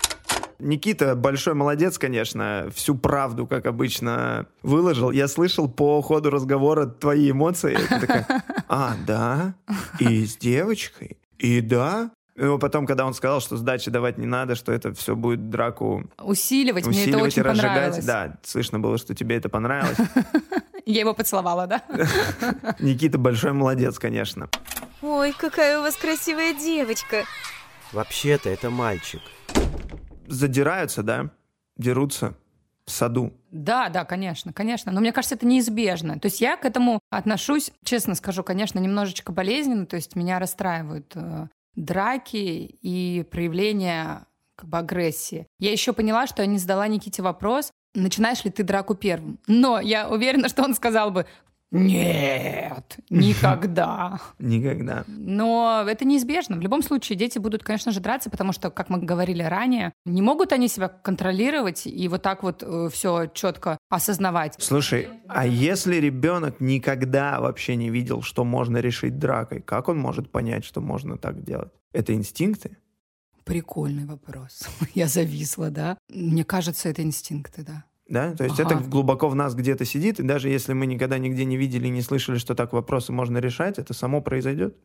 Никита 0.58 1.16
большой 1.16 1.54
молодец, 1.54 1.98
конечно, 1.98 2.68
всю 2.72 2.94
правду, 2.94 3.46
как 3.46 3.66
обычно, 3.66 4.46
выложил. 4.62 5.10
Я 5.10 5.26
слышал 5.26 5.68
по 5.68 6.00
ходу 6.02 6.30
разговора 6.30 6.86
твои 6.86 7.32
эмоции. 7.32 7.76
Ты 7.88 8.00
такая, 8.00 8.44
а, 8.68 8.94
да? 9.06 9.54
И 9.98 10.24
с 10.24 10.36
девочкой? 10.36 11.18
И 11.38 11.60
да? 11.60 12.10
И 12.42 12.58
потом, 12.58 12.86
когда 12.86 13.06
он 13.06 13.14
сказал, 13.14 13.40
что 13.40 13.56
сдачи 13.56 13.88
давать 13.88 14.18
не 14.18 14.26
надо, 14.26 14.56
что 14.56 14.72
это 14.72 14.92
все 14.94 15.14
будет 15.14 15.48
драку 15.48 16.10
Усиливать, 16.18 16.84
мне 16.86 17.02
это 17.02 17.10
усиливать 17.10 17.22
и 17.22 17.40
очень 17.40 17.42
разжигать. 17.42 17.72
понравилось. 17.72 18.04
Да, 18.04 18.36
слышно 18.42 18.80
было, 18.80 18.98
что 18.98 19.14
тебе 19.14 19.36
это 19.36 19.48
понравилось. 19.48 19.96
Я 20.84 21.00
его 21.00 21.14
поцеловала, 21.14 21.68
да? 21.68 21.84
Никита 22.80 23.16
большой 23.16 23.52
молодец, 23.52 24.00
конечно. 24.00 24.48
Ой, 25.02 25.32
какая 25.38 25.78
у 25.78 25.82
вас 25.82 25.94
красивая 25.94 26.52
девочка. 26.52 27.22
Вообще-то 27.92 28.50
это 28.50 28.70
мальчик. 28.70 29.20
Задираются, 30.26 31.04
да? 31.04 31.30
Дерутся 31.76 32.34
в 32.86 32.90
саду. 32.90 33.32
Да, 33.52 33.88
да, 33.88 34.04
конечно, 34.04 34.52
конечно. 34.52 34.90
Но 34.90 35.00
мне 35.00 35.12
кажется, 35.12 35.36
это 35.36 35.46
неизбежно. 35.46 36.18
То 36.18 36.26
есть 36.26 36.40
я 36.40 36.56
к 36.56 36.64
этому 36.64 36.98
отношусь, 37.08 37.70
честно 37.84 38.16
скажу, 38.16 38.42
конечно, 38.42 38.80
немножечко 38.80 39.30
болезненно. 39.30 39.86
То 39.86 39.94
есть 39.94 40.16
меня 40.16 40.40
расстраивают 40.40 41.12
э, 41.14 41.46
драки 41.74 42.36
и 42.36 43.24
проявление 43.30 44.26
как 44.56 44.68
бы 44.68 44.78
агрессии. 44.78 45.46
Я 45.58 45.72
еще 45.72 45.92
поняла, 45.92 46.26
что 46.26 46.42
я 46.42 46.46
не 46.46 46.58
задала 46.58 46.86
Никите 46.86 47.22
вопрос, 47.22 47.70
начинаешь 47.94 48.44
ли 48.44 48.50
ты 48.50 48.62
драку 48.62 48.94
первым. 48.94 49.38
Но 49.46 49.80
я 49.80 50.08
уверена, 50.08 50.48
что 50.48 50.62
он 50.62 50.74
сказал 50.74 51.10
бы, 51.10 51.26
нет, 51.72 52.98
никогда. 53.08 54.20
Никогда. 54.38 55.04
Но 55.08 55.84
это 55.88 56.04
неизбежно. 56.04 56.56
В 56.56 56.60
любом 56.60 56.82
случае 56.82 57.16
дети 57.16 57.38
будут, 57.38 57.64
конечно 57.64 57.92
же, 57.92 58.00
драться, 58.00 58.28
потому 58.28 58.52
что, 58.52 58.70
как 58.70 58.90
мы 58.90 58.98
говорили 58.98 59.42
ранее, 59.42 59.92
не 60.04 60.20
могут 60.20 60.52
они 60.52 60.68
себя 60.68 60.88
контролировать 60.88 61.86
и 61.86 62.08
вот 62.08 62.20
так 62.20 62.42
вот 62.42 62.62
все 62.92 63.26
четко 63.32 63.78
осознавать. 63.88 64.56
Слушай, 64.58 65.08
а 65.28 65.46
если 65.46 65.96
ребенок 65.96 66.60
никогда 66.60 67.40
вообще 67.40 67.76
не 67.76 67.88
видел, 67.88 68.20
что 68.20 68.44
можно 68.44 68.76
решить 68.76 69.18
дракой, 69.18 69.62
как 69.62 69.88
он 69.88 69.98
может 69.98 70.30
понять, 70.30 70.66
что 70.66 70.82
можно 70.82 71.16
так 71.16 71.42
делать? 71.42 71.72
Это 71.92 72.12
инстинкты? 72.12 72.76
Прикольный 73.44 74.04
вопрос. 74.04 74.68
Я 74.94 75.08
зависла, 75.08 75.70
да? 75.70 75.98
Мне 76.08 76.44
кажется, 76.44 76.88
это 76.88 77.02
инстинкты, 77.02 77.62
да. 77.62 77.84
Да? 78.12 78.34
То 78.36 78.44
есть 78.44 78.60
Ага. 78.60 78.74
это 78.74 78.84
глубоко 78.88 79.28
в 79.28 79.34
нас 79.34 79.54
где-то 79.54 79.84
сидит, 79.86 80.20
и 80.20 80.22
даже 80.22 80.50
если 80.50 80.74
мы 80.74 80.84
никогда 80.86 81.16
нигде 81.18 81.44
не 81.46 81.56
видели 81.56 81.86
и 81.86 81.90
не 81.90 82.02
слышали, 82.02 82.36
что 82.38 82.54
так 82.54 82.72
вопросы 82.74 83.10
можно 83.10 83.38
решать, 83.38 83.78
это 83.78 83.94
само 83.94 84.20
произойдет? 84.20 84.76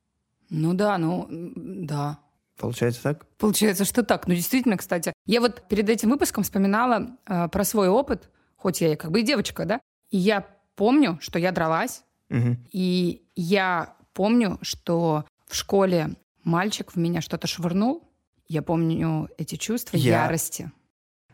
Ну 0.49 0.73
да, 0.73 0.97
ну 0.97 1.27
да. 1.29 2.19
Получается 2.57 3.03
так? 3.03 3.25
Получается, 3.37 3.83
что 3.83 4.03
так. 4.03 4.27
Ну, 4.27 4.33
действительно, 4.33 4.77
кстати. 4.77 5.11
Я 5.25 5.41
вот 5.41 5.67
перед 5.67 5.89
этим 5.89 6.09
выпуском 6.09 6.43
вспоминала 6.43 7.17
э, 7.27 7.49
про 7.49 7.63
свой 7.65 7.89
опыт, 7.89 8.29
хоть 8.55 8.79
я 8.79 8.93
и 8.93 8.95
как 8.95 9.11
бы 9.11 9.19
и 9.19 9.23
девочка, 9.23 9.65
да? 9.65 9.81
И 10.09 10.17
я 10.17 10.45
помню, 10.77 11.17
что 11.21 11.37
я 11.37 11.51
дралась, 11.51 12.03
Мгм. 12.29 12.65
и 12.71 13.23
я 13.35 13.93
помню, 14.13 14.57
что 14.61 15.25
в 15.47 15.53
школе 15.55 16.15
мальчик 16.45 16.93
в 16.93 16.95
меня 16.95 17.19
что-то 17.21 17.45
швырнул. 17.45 18.09
Я 18.47 18.61
помню 18.61 19.27
эти 19.37 19.55
чувства 19.55 19.97
Я- 19.97 20.23
ярости. 20.23 20.71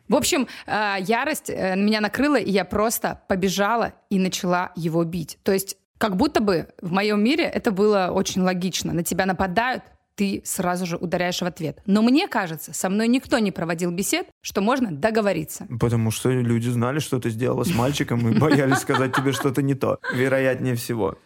В 0.10 0.16
общем, 0.16 0.48
э, 0.66 0.96
ярость 1.00 1.50
э, 1.50 1.76
меня 1.76 2.02
накрыла, 2.02 2.36
и 2.36 2.52
я 2.52 2.66
просто 2.66 3.22
побежала 3.28 3.94
и 4.10 4.20
начала 4.20 4.72
его 4.76 5.04
бить. 5.04 5.38
То 5.44 5.52
есть 5.52 5.78
как 5.98 6.18
будто 6.18 6.42
бы 6.42 6.68
в 6.82 6.92
моем 6.92 7.24
мире 7.24 7.46
это 7.46 7.72
было 7.72 8.10
очень 8.14 8.42
логично. 8.42 8.94
На 8.94 9.04
тебя 9.04 9.26
нападают, 9.26 9.84
ты 10.16 10.42
сразу 10.46 10.86
же 10.86 10.98
ударяешь 10.98 11.42
в 11.42 11.46
ответ. 11.46 11.80
Но 11.86 12.02
мне 12.02 12.28
кажется, 12.28 12.74
со 12.74 12.90
мной 12.90 13.08
никто 13.08 13.40
не 13.40 13.52
проводил 13.52 13.92
бесед, 13.92 14.28
что 14.42 14.62
можно 14.62 14.92
договориться. 14.92 15.66
Потому 15.80 16.12
что 16.12 16.30
люди 16.30 16.70
знали, 16.70 17.00
что 17.00 17.20
ты 17.20 17.30
сделала 17.30 17.64
с 17.64 17.74
мальчиком, 17.74 18.28
и 18.30 18.38
боялись 18.38 18.78
сказать 18.80 19.16
тебе 19.16 19.32
что-то 19.32 19.62
не 19.62 19.76
то. 19.76 20.00
Вероятнее 20.14 20.76
всего. 20.76 21.18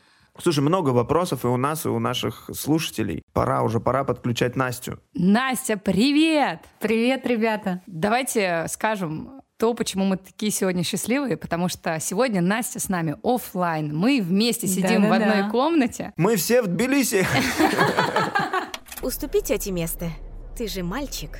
Слушай, 0.41 0.59
много 0.59 0.89
вопросов 0.91 1.43
и 1.43 1.47
у 1.47 1.57
нас, 1.57 1.85
и 1.85 1.89
у 1.89 1.99
наших 1.99 2.49
слушателей. 2.53 3.23
Пора 3.33 3.63
уже, 3.63 3.79
пора 3.79 4.03
подключать 4.03 4.55
Настю. 4.55 4.99
Настя, 5.13 5.77
привет! 5.77 6.59
Привет, 6.79 7.25
ребята. 7.25 7.81
Давайте 7.87 8.65
скажем 8.69 9.41
то, 9.57 9.73
почему 9.73 10.05
мы 10.05 10.17
такие 10.17 10.51
сегодня 10.51 10.83
счастливые, 10.83 11.35
потому 11.37 11.67
что 11.67 11.99
сегодня 11.99 12.41
Настя 12.41 12.79
с 12.79 12.89
нами 12.89 13.15
оффлайн. 13.23 13.95
Мы 13.95 14.21
вместе 14.21 14.67
сидим 14.67 15.05
в 15.05 15.09
Да-да-да. 15.09 15.31
одной 15.31 15.51
комнате. 15.51 16.13
Мы 16.15 16.35
все 16.35 16.61
в 16.61 16.67
Тбилиси. 16.67 17.25
Уступи 19.01 19.41
тете 19.41 19.71
место. 19.71 20.09
Ты 20.55 20.67
же 20.67 20.83
мальчик. 20.83 21.39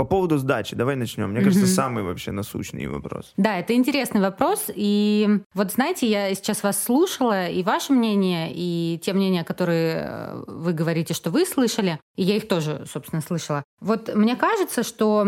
По 0.00 0.06
поводу 0.06 0.38
сдачи, 0.38 0.74
давай 0.74 0.96
начнем. 0.96 1.30
Мне 1.30 1.42
кажется, 1.42 1.66
самый 1.66 2.02
вообще 2.02 2.32
насущный 2.32 2.86
вопрос. 2.86 3.34
Да, 3.36 3.58
это 3.58 3.74
интересный 3.74 4.22
вопрос. 4.22 4.70
И 4.74 5.40
вот 5.52 5.72
знаете, 5.72 6.08
я 6.08 6.34
сейчас 6.34 6.62
вас 6.62 6.82
слушала, 6.82 7.48
и 7.48 7.62
ваше 7.62 7.92
мнение, 7.92 8.50
и 8.50 8.98
те 9.04 9.12
мнения, 9.12 9.44
которые 9.44 10.06
э, 10.08 10.44
вы 10.46 10.72
говорите, 10.72 11.12
что 11.12 11.30
вы 11.30 11.44
слышали, 11.44 12.00
и 12.16 12.22
я 12.22 12.36
их 12.36 12.48
тоже, 12.48 12.86
собственно, 12.90 13.20
слышала. 13.20 13.62
Вот 13.82 14.14
мне 14.14 14.36
кажется, 14.36 14.84
что 14.84 15.26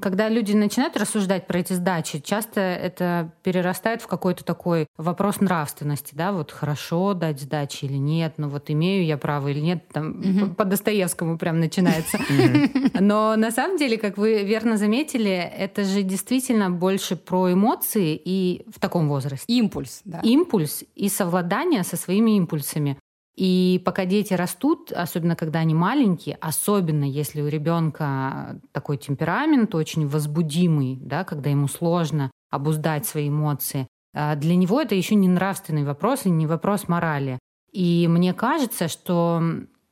когда 0.00 0.28
люди 0.28 0.52
начинают 0.52 0.96
рассуждать 0.96 1.48
про 1.48 1.58
эти 1.58 1.72
сдачи, 1.72 2.20
часто 2.20 2.60
это 2.60 3.32
перерастает 3.42 4.02
в 4.02 4.06
какой-то 4.06 4.44
такой 4.44 4.86
вопрос 4.96 5.40
нравственности, 5.40 6.14
да, 6.14 6.30
вот 6.30 6.52
хорошо 6.52 7.14
дать 7.14 7.40
сдачи 7.40 7.86
или 7.86 7.96
нет, 7.96 8.34
ну 8.36 8.48
вот 8.48 8.70
имею 8.70 9.04
я 9.04 9.18
право 9.18 9.48
или 9.48 9.58
нет, 9.58 9.88
там 9.92 10.22
по- 10.38 10.46
по 10.46 10.64
Достоевскому 10.64 11.38
прям 11.38 11.58
начинается. 11.58 12.20
Но 13.00 13.34
на 13.34 13.50
самом 13.50 13.78
деле, 13.78 13.98
как 13.98 14.11
вы 14.18 14.44
верно 14.44 14.76
заметили, 14.76 15.30
это 15.30 15.84
же 15.84 16.02
действительно 16.02 16.70
больше 16.70 17.16
про 17.16 17.52
эмоции 17.52 18.20
и 18.22 18.64
в 18.68 18.78
таком 18.80 19.08
возрасте. 19.08 19.44
Импульс, 19.48 20.02
да. 20.04 20.20
Импульс 20.22 20.84
и 20.94 21.08
совладание 21.08 21.82
со 21.84 21.96
своими 21.96 22.36
импульсами. 22.36 22.98
И 23.34 23.80
пока 23.84 24.04
дети 24.04 24.34
растут, 24.34 24.92
особенно 24.92 25.36
когда 25.36 25.60
они 25.60 25.74
маленькие, 25.74 26.36
особенно 26.40 27.04
если 27.04 27.40
у 27.40 27.48
ребенка 27.48 28.60
такой 28.72 28.98
темперамент 28.98 29.74
очень 29.74 30.06
возбудимый, 30.06 30.98
да, 31.00 31.24
когда 31.24 31.48
ему 31.48 31.66
сложно 31.66 32.30
обуздать 32.50 33.06
свои 33.06 33.30
эмоции, 33.30 33.86
а 34.14 34.36
для 34.36 34.54
него 34.54 34.80
это 34.80 34.94
еще 34.94 35.14
не 35.14 35.28
нравственный 35.28 35.84
вопрос 35.84 36.26
и 36.26 36.30
не 36.30 36.46
вопрос 36.46 36.88
морали. 36.88 37.38
И 37.72 38.06
мне 38.08 38.34
кажется, 38.34 38.88
что 38.88 39.42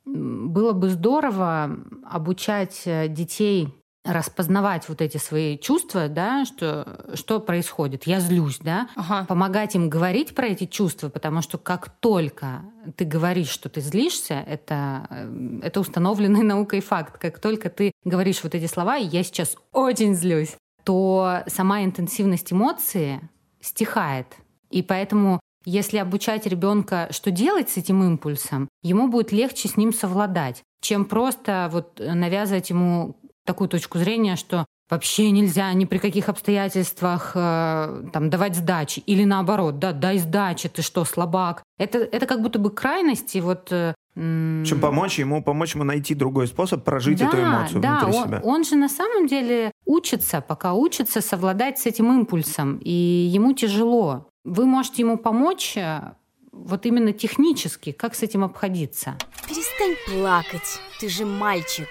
было 0.05 0.73
бы 0.73 0.91
здорово 0.91 1.79
обучать 2.05 2.83
э, 2.85 3.09
детей 3.09 3.75
распознавать 4.04 4.88
вот 4.88 5.02
эти 5.02 5.19
свои 5.19 5.59
чувства, 5.59 6.09
да, 6.09 6.45
что, 6.45 7.11
что 7.14 7.38
происходит. 7.38 8.04
Я 8.04 8.21
злюсь, 8.21 8.59
да, 8.59 8.88
Ага. 8.97 9.26
помогать 9.26 9.75
им 9.75 9.90
говорить 9.90 10.35
про 10.35 10.47
эти 10.47 10.64
чувства, 10.66 11.11
потому 11.11 11.42
что 11.42 11.59
как 11.59 11.90
только 12.00 12.62
ты 12.97 13.04
говоришь, 13.04 13.49
что 13.50 13.69
ты 13.69 13.80
злишься, 13.80 14.35
это, 14.47 15.07
э, 15.11 15.61
это 15.64 15.80
установленный 15.80 16.42
наукой 16.45 16.80
факт. 16.80 17.19
Как 17.19 17.38
только 17.40 17.69
ты 17.69 17.92
говоришь 18.04 18.42
вот 18.42 18.54
эти 18.54 18.66
слова, 18.66 18.97
я 18.97 19.23
сейчас 19.23 19.57
очень 19.73 20.14
злюсь, 20.14 20.57
то 20.85 21.42
сама 21.47 21.85
интенсивность 21.85 22.52
эмоции 22.52 23.21
стихает. 23.61 24.26
И 24.71 24.83
поэтому 24.83 25.40
если 25.66 25.99
обучать 25.99 26.47
ребенка, 26.47 27.09
что 27.11 27.30
делать 27.30 27.69
с 27.69 27.76
этим 27.76 28.02
импульсом, 28.02 28.69
ему 28.83 29.09
будет 29.09 29.30
легче 29.30 29.69
с 29.69 29.76
ним 29.76 29.92
совладать, 29.92 30.62
чем 30.80 31.04
просто 31.04 31.69
вот 31.71 32.00
навязывать 32.00 32.71
ему 32.71 33.20
такую 33.44 33.68
точку 33.68 33.99
зрения, 33.99 34.37
что 34.37 34.66
вообще 34.90 35.30
нельзя 35.30 35.73
ни 35.73 35.85
при 35.85 35.99
каких 35.99 36.28
обстоятельствах 36.28 37.32
э, 37.35 38.04
там, 38.12 38.28
давать 38.28 38.56
сдачи. 38.56 39.00
Или 39.06 39.25
наоборот, 39.25 39.78
да, 39.78 39.92
дай 39.92 40.18
сдачи, 40.18 40.68
ты 40.68 40.82
что, 40.82 41.04
слабак. 41.04 41.62
Это, 41.78 41.99
это 41.99 42.26
как 42.26 42.42
будто 42.42 42.59
бы 42.59 42.70
крайности. 42.70 43.38
Вот, 43.38 43.68
э, 43.70 43.94
Чем 44.14 44.80
помочь 44.80 45.18
ему, 45.18 45.42
помочь 45.42 45.75
ему 45.75 45.85
найти 45.85 46.14
другой 46.14 46.49
способ 46.49 46.85
прожить 46.85 47.20
да, 47.20 47.28
эту 47.28 47.40
эмоцию 47.40 47.80
да, 47.80 48.00
внутри 48.00 48.18
он, 48.18 48.26
себя. 48.26 48.40
он 48.42 48.64
же 48.64 48.76
на 48.76 48.88
самом 48.88 49.26
деле 49.26 49.70
учится, 49.87 50.40
пока 50.40 50.75
учится 50.75 51.20
совладать 51.20 51.78
с 51.78 51.87
этим 51.87 52.12
импульсом, 52.12 52.78
и 52.82 52.90
ему 52.90 53.52
тяжело. 53.52 54.26
Вы 54.44 54.66
можете 54.66 55.02
ему 55.02 55.16
помочь 55.16 55.76
э, 55.76 56.14
вот 56.52 56.85
именно 56.87 57.12
технически, 57.12 57.92
как 57.92 58.14
с 58.14 58.23
этим 58.23 58.42
обходиться. 58.42 59.16
Перестань 59.49 59.94
плакать. 60.06 60.80
Ты 60.99 61.09
же 61.09 61.25
мальчик. 61.25 61.88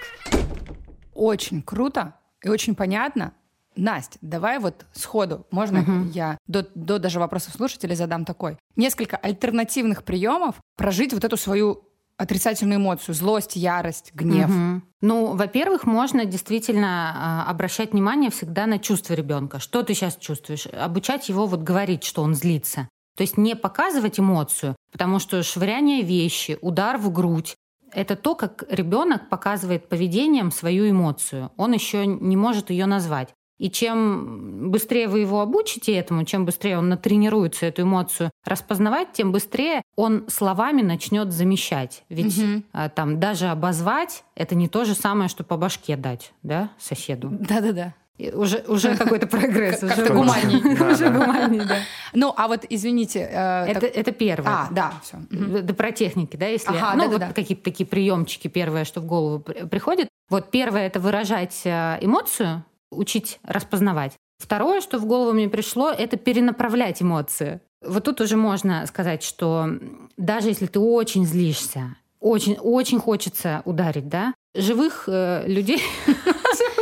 Очень 1.14 1.62
круто 1.62 2.14
и 2.42 2.48
очень 2.48 2.74
понятно. 2.74 3.32
Настя, 3.76 4.18
давай 4.20 4.58
вот 4.58 4.84
сходу, 4.92 5.46
можно 5.50 5.80
Мгм. 5.80 6.10
я 6.10 6.36
до, 6.46 6.66
до 6.74 6.98
даже 6.98 7.20
вопросов 7.20 7.54
слушателей 7.54 7.94
задам 7.94 8.24
такой. 8.24 8.58
Несколько 8.76 9.16
альтернативных 9.16 10.02
приемов 10.02 10.56
прожить 10.76 11.12
вот 11.12 11.24
эту 11.24 11.36
свою 11.36 11.84
отрицательную 12.16 12.78
эмоцию, 12.78 13.14
злость, 13.14 13.56
ярость, 13.56 14.12
гнев. 14.12 14.50
Мгм. 14.50 14.82
Ну, 15.00 15.34
во-первых, 15.34 15.84
можно 15.84 16.26
действительно 16.26 17.14
а, 17.46 17.50
обращать 17.50 17.92
внимание 17.92 18.30
всегда 18.30 18.66
на 18.66 18.78
чувства 18.78 19.14
ребенка. 19.14 19.58
Что 19.58 19.82
ты 19.82 19.94
сейчас 19.94 20.16
чувствуешь? 20.16 20.66
Обучать 20.66 21.30
его 21.30 21.46
вот 21.46 21.62
говорить, 21.62 22.04
что 22.04 22.22
он 22.22 22.34
злится. 22.34 22.88
То 23.16 23.22
есть 23.22 23.38
не 23.38 23.56
показывать 23.56 24.20
эмоцию, 24.20 24.76
потому 24.92 25.18
что 25.18 25.42
швыряние 25.42 26.02
вещи, 26.02 26.58
удар 26.60 26.98
в 26.98 27.10
грудь 27.10 27.56
это 27.92 28.16
то, 28.16 28.34
как 28.34 28.64
ребенок 28.68 29.28
показывает 29.28 29.88
поведением 29.88 30.50
свою 30.50 30.90
эмоцию. 30.90 31.50
Он 31.56 31.72
еще 31.72 32.06
не 32.06 32.36
может 32.36 32.70
ее 32.70 32.86
назвать. 32.86 33.28
И 33.60 33.70
чем 33.70 34.70
быстрее 34.70 35.06
вы 35.06 35.20
его 35.20 35.42
обучите 35.42 35.92
этому, 35.92 36.24
чем 36.24 36.46
быстрее 36.46 36.78
он 36.78 36.88
натренируется 36.88 37.66
эту 37.66 37.82
эмоцию 37.82 38.30
распознавать, 38.46 39.12
тем 39.12 39.32
быстрее 39.32 39.82
он 39.96 40.24
словами 40.28 40.80
начнет 40.80 41.30
замещать. 41.30 42.04
Ведь 42.08 42.42
а, 42.72 42.88
там 42.88 43.20
даже 43.20 43.48
обозвать 43.48 44.24
это 44.34 44.54
не 44.54 44.66
то 44.66 44.86
же 44.86 44.94
самое, 44.94 45.28
что 45.28 45.44
по 45.44 45.58
башке 45.58 45.96
дать, 45.96 46.32
да, 46.42 46.70
соседу. 46.78 47.28
Да-да-да. 47.30 47.94
И 48.20 48.30
Уже, 48.32 48.62
уже 48.68 48.96
какой-то 48.96 49.26
прогресс. 49.26 49.82
Уже- 49.82 50.12
гуманней. 50.12 50.60
Да, 50.78 50.90
Уже 50.90 51.08
да. 51.10 51.18
гуманней, 51.18 51.64
да. 51.64 51.76
Ну, 52.12 52.34
а 52.36 52.48
вот, 52.48 52.66
извините. 52.68 53.20
э, 53.20 53.64
Это, 53.66 53.86
это 53.86 54.12
первое. 54.12 54.52
А, 54.52 54.68
да, 54.70 54.92
все. 55.02 55.16
Да 55.30 55.72
про 55.74 55.90
техники, 55.92 56.36
да, 56.36 56.46
если 56.46 56.70
ну, 56.96 57.08
вот 57.08 57.22
какие-то 57.34 57.64
такие 57.64 57.86
приемчики 57.86 58.48
первое, 58.48 58.84
что 58.84 59.00
в 59.00 59.06
голову 59.06 59.38
при- 59.40 59.66
приходит. 59.66 60.08
Вот 60.28 60.50
первое 60.50 60.86
это 60.86 61.00
выражать 61.00 61.62
э, 61.64 61.98
эмоцию, 62.02 62.62
учить 62.90 63.40
распознавать. 63.44 64.12
Второе, 64.38 64.80
что 64.80 64.98
в 64.98 65.06
голову 65.06 65.32
мне 65.32 65.48
пришло, 65.48 65.90
это 65.90 66.16
перенаправлять 66.16 67.00
эмоции. 67.02 67.60
Вот 67.84 68.04
тут 68.04 68.20
уже 68.20 68.36
можно 68.36 68.86
сказать, 68.86 69.22
что 69.22 69.68
даже 70.16 70.48
если 70.48 70.66
ты 70.66 70.78
очень 70.78 71.24
злишься, 71.26 71.96
очень, 72.20 72.56
очень 72.60 72.98
хочется 72.98 73.62
ударить, 73.64 74.08
да, 74.08 74.34
живых 74.54 75.04
э, 75.06 75.44
людей. 75.46 75.82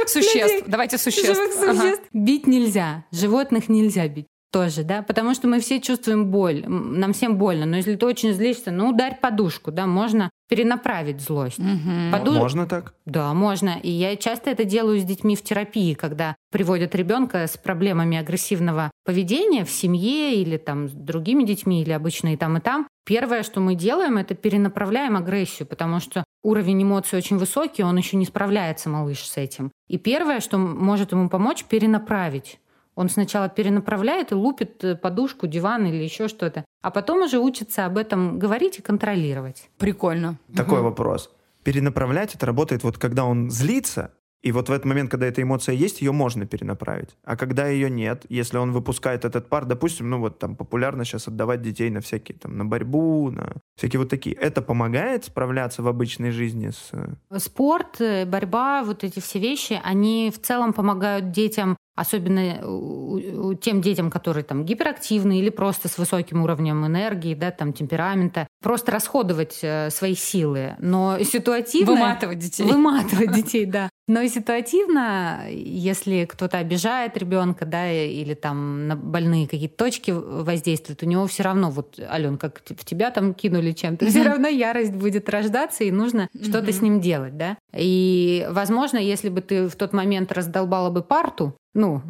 Существ. 0.06 0.64
Давайте 0.66 0.98
существ. 0.98 1.34
Живых 1.34 1.52
существ. 1.52 2.04
Бить 2.12 2.46
нельзя, 2.46 3.04
животных 3.12 3.68
нельзя 3.68 4.08
бить 4.08 4.26
тоже, 4.50 4.83
да, 4.83 5.02
потому 5.02 5.35
что 5.35 5.47
мы 5.49 5.61
все 5.61 5.81
чувствуем 5.81 6.26
боль, 6.31 6.64
нам 6.67 7.12
всем 7.12 7.37
больно, 7.37 7.67
но 7.67 7.76
если 7.76 7.97
ты 7.97 8.07
очень 8.07 8.33
злишься, 8.33 8.71
ну 8.71 8.90
ударь 8.90 9.19
подушку, 9.21 9.71
да, 9.71 9.87
можно 9.87 10.31
перенаправить 10.49 11.21
злость. 11.21 11.59
Мгм. 11.59 12.11
Поду- 12.11 12.33
Можно 12.33 12.67
так? 12.67 12.95
Да, 13.05 13.35
можно. 13.35 13.78
И 13.83 13.90
я 13.90 14.17
часто 14.17 14.49
это 14.50 14.64
делаю 14.64 14.99
с 14.99 15.05
детьми 15.05 15.37
в 15.37 15.43
терапии, 15.43 15.93
когда 15.93 16.35
приводят 16.50 16.95
ребенка 16.95 17.47
с 17.47 17.59
проблемами 17.59 18.17
агрессивного 18.17 18.90
поведения 19.05 19.67
в 19.67 19.71
семье 19.71 20.37
или 20.37 20.57
там 20.57 20.88
с 20.88 20.93
другими 20.93 21.45
детьми, 21.45 21.83
или 21.83 21.90
обычно 21.93 22.33
и 22.33 22.37
там, 22.38 22.57
и 22.57 22.61
там. 22.61 22.88
Первое, 23.05 23.43
что 23.43 23.61
мы 23.61 23.75
делаем, 23.75 24.17
это 24.17 24.35
перенаправляем 24.35 25.17
агрессию, 25.17 25.69
потому 25.69 26.00
что 26.00 26.25
уровень 26.43 26.83
эмоций 26.83 27.19
очень 27.19 27.37
высокий, 27.37 27.83
он 27.83 27.97
еще 27.99 28.17
не 28.17 28.25
справляется, 28.25 28.88
малыш, 28.88 29.21
с 29.28 29.37
этим. 29.37 29.71
И 29.88 29.99
первое, 29.99 30.40
что 30.40 30.57
может 30.57 31.12
ему 31.12 31.28
помочь, 31.28 31.64
перенаправить. 31.64 32.59
Он 32.99 33.09
сначала 33.09 33.49
перенаправляет 33.49 34.33
и 34.33 34.35
лупит 34.35 34.83
э, 34.83 34.97
подушку, 34.97 35.47
диван 35.47 35.87
или 35.87 36.02
еще 36.02 36.26
что-то, 36.26 36.64
а 36.83 36.90
потом 36.90 37.23
уже 37.23 37.38
учится 37.38 37.87
об 37.87 37.97
этом 37.97 38.40
говорить 38.40 38.81
и 38.81 38.83
контролировать. 38.83 39.71
Прикольно. 39.78 40.37
Такой 40.57 40.78
Мгм. 40.78 40.85
вопрос. 40.88 41.31
Перенаправлять 41.62 42.35
это 42.35 42.45
работает 42.47 42.83
вот 42.83 42.99
когда 42.99 43.25
он 43.25 43.50
злится, 43.50 44.11
и 44.43 44.50
вот 44.50 44.69
в 44.69 44.73
этот 44.73 44.85
момент, 44.85 45.12
когда 45.12 45.26
эта 45.26 45.43
эмоция 45.43 45.76
есть, 45.76 46.00
ее 46.00 46.11
можно 46.11 46.45
перенаправить. 46.45 47.17
А 47.25 47.37
когда 47.37 47.69
ее 47.69 47.88
нет, 47.88 48.26
если 48.28 48.59
он 48.59 48.73
выпускает 48.73 49.25
этот 49.25 49.49
пар, 49.49 49.64
допустим, 49.64 50.11
ну 50.11 50.19
вот 50.19 50.40
там 50.40 50.57
популярно 50.57 51.05
сейчас 51.05 51.28
отдавать 51.28 51.62
детей 51.62 51.90
на 51.90 52.00
всякие 52.00 52.37
там 52.37 52.57
на 52.59 52.64
борьбу, 52.64 53.31
на 53.31 53.52
всякие 53.76 54.00
вот 54.00 54.09
такие. 54.09 54.35
Это 54.35 54.61
помогает 54.61 55.25
справляться 55.25 55.83
в 55.83 55.88
обычной 55.88 56.33
жизни 56.33 56.71
с... 56.71 56.90
э, 56.93 57.38
Спорт, 57.38 58.00
э, 58.00 58.26
борьба, 58.26 58.83
вот 58.83 59.05
эти 59.05 59.21
все 59.21 59.38
вещи, 59.38 59.81
они 59.85 60.33
в 60.35 60.40
целом 60.40 60.73
помогают 60.73 61.30
детям, 61.30 61.76
особенно 61.99 62.67
у- 62.67 63.54
тем 63.54 63.80
детям, 63.80 64.11
которые 64.11 64.45
там 64.45 64.65
гиперактивны 64.65 65.39
или 65.39 65.50
просто 65.50 65.89
с 65.89 65.99
высоким 65.99 66.43
уровнем 66.43 66.87
энергии, 66.87 67.34
да, 67.34 67.50
там 67.50 67.73
темперамента, 67.73 68.47
просто 68.63 68.93
расходовать 68.93 69.58
э, 69.63 69.91
свои 69.91 70.15
силы. 70.15 70.76
Но 70.78 71.19
ситуативно... 71.23 71.93
Выматывать 71.93 72.39
детей. 72.39 72.65
Выматывать 72.65 73.32
детей, 73.32 73.67
да. 73.67 73.89
Но 74.06 74.23
и 74.23 74.28
ситуативно, 74.28 75.43
если 75.50 76.25
кто-то 76.25 76.56
обижает 76.58 77.17
ребенка, 77.19 77.67
да, 77.67 77.93
или 77.93 78.32
там 78.32 78.89
на 78.89 78.97
больные 78.97 79.47
какие-то 79.47 79.76
точки 79.76 80.11
воздействуют, 80.13 81.02
у 81.02 81.06
него 81.06 81.26
все 81.26 81.43
равно, 81.43 81.71
вот, 81.71 82.00
Ален, 82.00 82.39
как 82.39 82.63
в 82.65 82.84
тебя 82.84 83.11
там 83.11 83.34
кинули 83.34 83.73
чем-то, 83.73 84.06
все 84.06 84.23
равно 84.23 84.49
ярость 84.49 84.95
будет 84.95 85.28
рождаться, 85.28 85.84
и 85.84 85.91
нужно 85.91 86.28
что-то 86.43 86.73
с 86.73 86.80
ним 86.80 87.00
делать, 87.00 87.37
да. 87.37 87.58
И, 87.75 88.47
возможно, 88.50 88.97
если 88.97 89.28
бы 89.28 89.43
ты 89.43 89.69
в 89.69 89.76
тот 89.76 89.93
момент 89.93 90.32
раздолбала 90.32 90.89
бы 90.89 91.02
парту, 91.02 91.54
ну, 91.75 92.02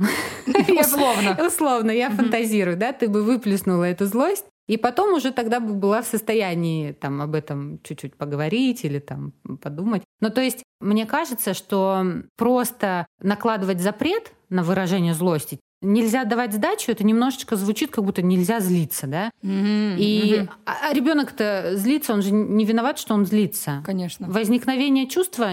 Условно. 0.80 1.38
условно, 1.46 1.90
я 1.90 2.10
фантазирую, 2.10 2.76
да, 2.76 2.92
ты 2.92 3.08
бы 3.08 3.22
выплеснула 3.22 3.84
эту 3.84 4.06
злость, 4.06 4.44
и 4.66 4.76
потом 4.76 5.14
уже 5.14 5.32
тогда 5.32 5.60
бы 5.60 5.72
была 5.74 6.02
в 6.02 6.06
состоянии 6.06 6.92
там 6.92 7.22
об 7.22 7.34
этом 7.34 7.80
чуть-чуть 7.82 8.16
поговорить 8.16 8.84
или 8.84 8.98
там 8.98 9.32
подумать. 9.62 10.02
Ну, 10.20 10.30
то 10.30 10.42
есть, 10.42 10.62
мне 10.80 11.06
кажется, 11.06 11.54
что 11.54 12.04
просто 12.36 13.06
накладывать 13.22 13.80
запрет 13.80 14.32
на 14.50 14.62
выражение 14.62 15.14
злости 15.14 15.58
нельзя 15.80 16.24
давать 16.24 16.52
сдачу, 16.52 16.90
это 16.90 17.04
немножечко 17.04 17.54
звучит, 17.54 17.92
как 17.92 18.04
будто 18.04 18.20
нельзя 18.20 18.58
злиться, 18.58 19.06
да? 19.06 19.30
Мгм. 19.42 19.94
И 19.96 20.38
Мгм. 20.40 20.50
а- 20.66 20.88
а 20.90 20.92
ребенок-то 20.92 21.76
злится, 21.76 22.14
он 22.14 22.22
же 22.22 22.32
не 22.32 22.64
виноват, 22.64 22.98
что 22.98 23.14
он 23.14 23.24
злится. 23.24 23.80
Конечно. 23.86 24.28
Возникновение 24.28 25.06
чувства 25.06 25.50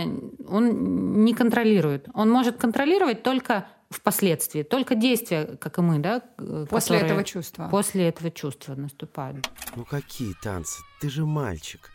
он 0.50 1.24
не 1.24 1.34
контролирует. 1.36 2.08
Он 2.16 2.32
может 2.32 2.58
контролировать 2.58 3.22
только 3.22 3.68
впоследствии, 3.96 4.64
только 4.64 4.96
действия, 4.96 5.58
как 5.60 5.78
и 5.78 5.82
мы, 5.82 6.00
да? 6.00 6.20
к- 6.20 6.66
После 6.68 6.98
которые 6.98 7.06
этого 7.06 7.24
чувства. 7.24 7.68
После 7.70 8.08
этого 8.10 8.30
чувства 8.32 8.76
наступают. 8.76 9.50
Ну 9.76 9.86
какие 9.86 10.34
танцы? 10.44 10.80
Ты 11.02 11.10
же 11.10 11.26
мальчик. 11.26 11.92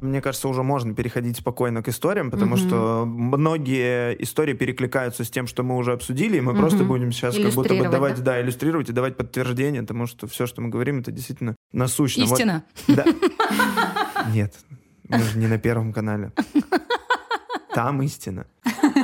Мне 0.00 0.20
кажется, 0.20 0.48
уже 0.48 0.62
можно 0.62 0.94
переходить 0.94 1.36
спокойно 1.38 1.82
к 1.82 1.88
историям, 1.88 2.30
потому 2.30 2.56
Мгм. 2.56 2.66
что 2.68 3.04
многие 3.06 4.20
истории 4.22 4.52
перекликаются 4.54 5.24
с 5.24 5.30
тем, 5.30 5.46
что 5.46 5.62
мы 5.62 5.76
уже 5.76 5.92
обсудили, 5.92 6.38
и 6.38 6.40
мы 6.40 6.52
Мгм. 6.52 6.60
просто 6.60 6.84
будем 6.84 7.12
сейчас 7.12 7.36
как 7.36 7.52
будто 7.52 7.74
бы 7.74 7.88
давать, 7.88 8.16
да? 8.18 8.22
да, 8.32 8.40
иллюстрировать 8.42 8.88
и 8.88 8.92
давать 8.92 9.16
подтверждение 9.16 9.82
тому, 9.82 10.06
что 10.06 10.26
все, 10.26 10.46
что 10.46 10.60
мы 10.62 10.68
говорим, 10.68 11.00
это 11.00 11.10
действительно 11.12 11.54
насущно. 11.72 12.24
Вот- 12.26 12.32
Истина. 12.38 12.64
Да. 12.88 13.04
Нет, 14.32 14.54
мы 15.08 15.18
же 15.18 15.38
не 15.38 15.46
на 15.46 15.58
Первом 15.58 15.92
канале. 15.92 16.32
Там 17.74 18.02
истина. 18.02 18.46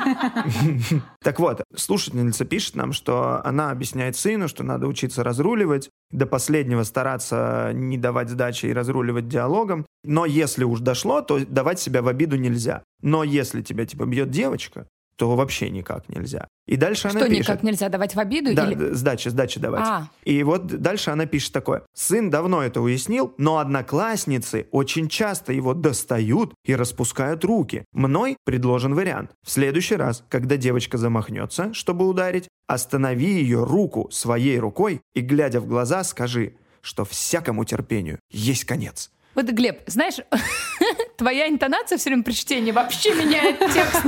Так 1.23 1.39
вот, 1.39 1.63
слушательница 1.77 2.45
пишет 2.45 2.77
нам, 2.77 2.93
что 2.93 3.45
она 3.45 3.71
объясняет 3.71 4.17
сыну, 4.17 4.49
что 4.49 4.63
надо 4.65 4.87
учиться 4.87 5.23
разруливать, 5.23 5.91
до 6.11 6.27
последнего 6.27 6.83
стараться 6.83 7.73
не 7.75 7.99
давать 7.99 8.31
сдачи 8.31 8.67
и 8.67 8.73
разруливать 8.73 9.29
диалогом. 9.29 9.87
Но 10.03 10.25
если 10.25 10.65
уж 10.65 10.81
дошло, 10.81 11.21
то 11.21 11.45
давать 11.45 11.81
себя 11.81 12.03
в 12.03 12.09
обиду 12.09 12.37
нельзя. 12.37 12.83
Но 13.03 13.23
если 13.23 13.63
тебя 13.63 13.87
типа 13.87 14.05
бьет 14.07 14.31
девочка, 14.31 14.87
то 15.21 15.37
вообще 15.37 15.69
никак 15.69 16.09
нельзя. 16.09 16.49
И 16.67 16.77
дальше 16.77 17.09
она 17.09 17.21
Что 17.21 17.29
пишет. 17.29 17.43
никак 17.43 17.63
нельзя 17.63 17.91
давать 17.91 18.15
в 18.15 18.19
обиду? 18.19 18.55
Да, 18.55 18.71
или... 18.73 18.95
сдачи, 18.95 19.29
сдачи 19.29 19.61
давать. 19.61 19.83
А, 19.85 20.09
И 20.25 20.43
вот 20.43 20.67
дальше 20.69 21.11
она 21.11 21.27
пишет 21.27 21.53
такое. 21.53 21.83
Сын 21.93 22.31
давно 22.31 22.63
это 22.63 22.81
уяснил, 22.81 23.35
но 23.37 23.59
одноклассницы 23.59 24.67
очень 24.71 25.11
часто 25.11 25.53
его 25.53 25.75
достают 25.75 26.55
и 26.65 26.75
распускают 26.75 27.45
руки. 27.45 27.85
Мной 27.93 28.39
предложен 28.47 28.95
вариант. 28.95 29.33
В 29.45 29.51
следующий 29.51 29.97
раз, 29.97 30.25
когда 30.31 30.57
девочка 30.57 30.97
замахнется, 30.97 31.75
чтобы 31.75 32.09
ударить, 32.09 32.49
останови 32.67 33.27
ее 33.31 33.63
руку 33.63 34.09
своей 34.11 34.59
рукой 34.59 35.03
и, 35.15 35.21
глядя 35.21 35.61
в 35.61 35.67
глаза, 35.67 36.03
скажи, 36.03 36.55
что 36.81 37.05
всякому 37.05 37.67
терпению 37.67 38.21
есть 38.31 38.65
конец. 38.65 39.11
Вот, 39.35 39.47
Глеб, 39.47 39.83
знаешь, 39.87 40.17
твоя 41.17 41.49
интонация 41.49 41.99
все 41.99 42.11
время 42.11 42.23
при 42.23 42.33
чтении 42.33 42.73
вообще 42.73 43.15
меняет 43.15 43.59
текст. 43.73 44.05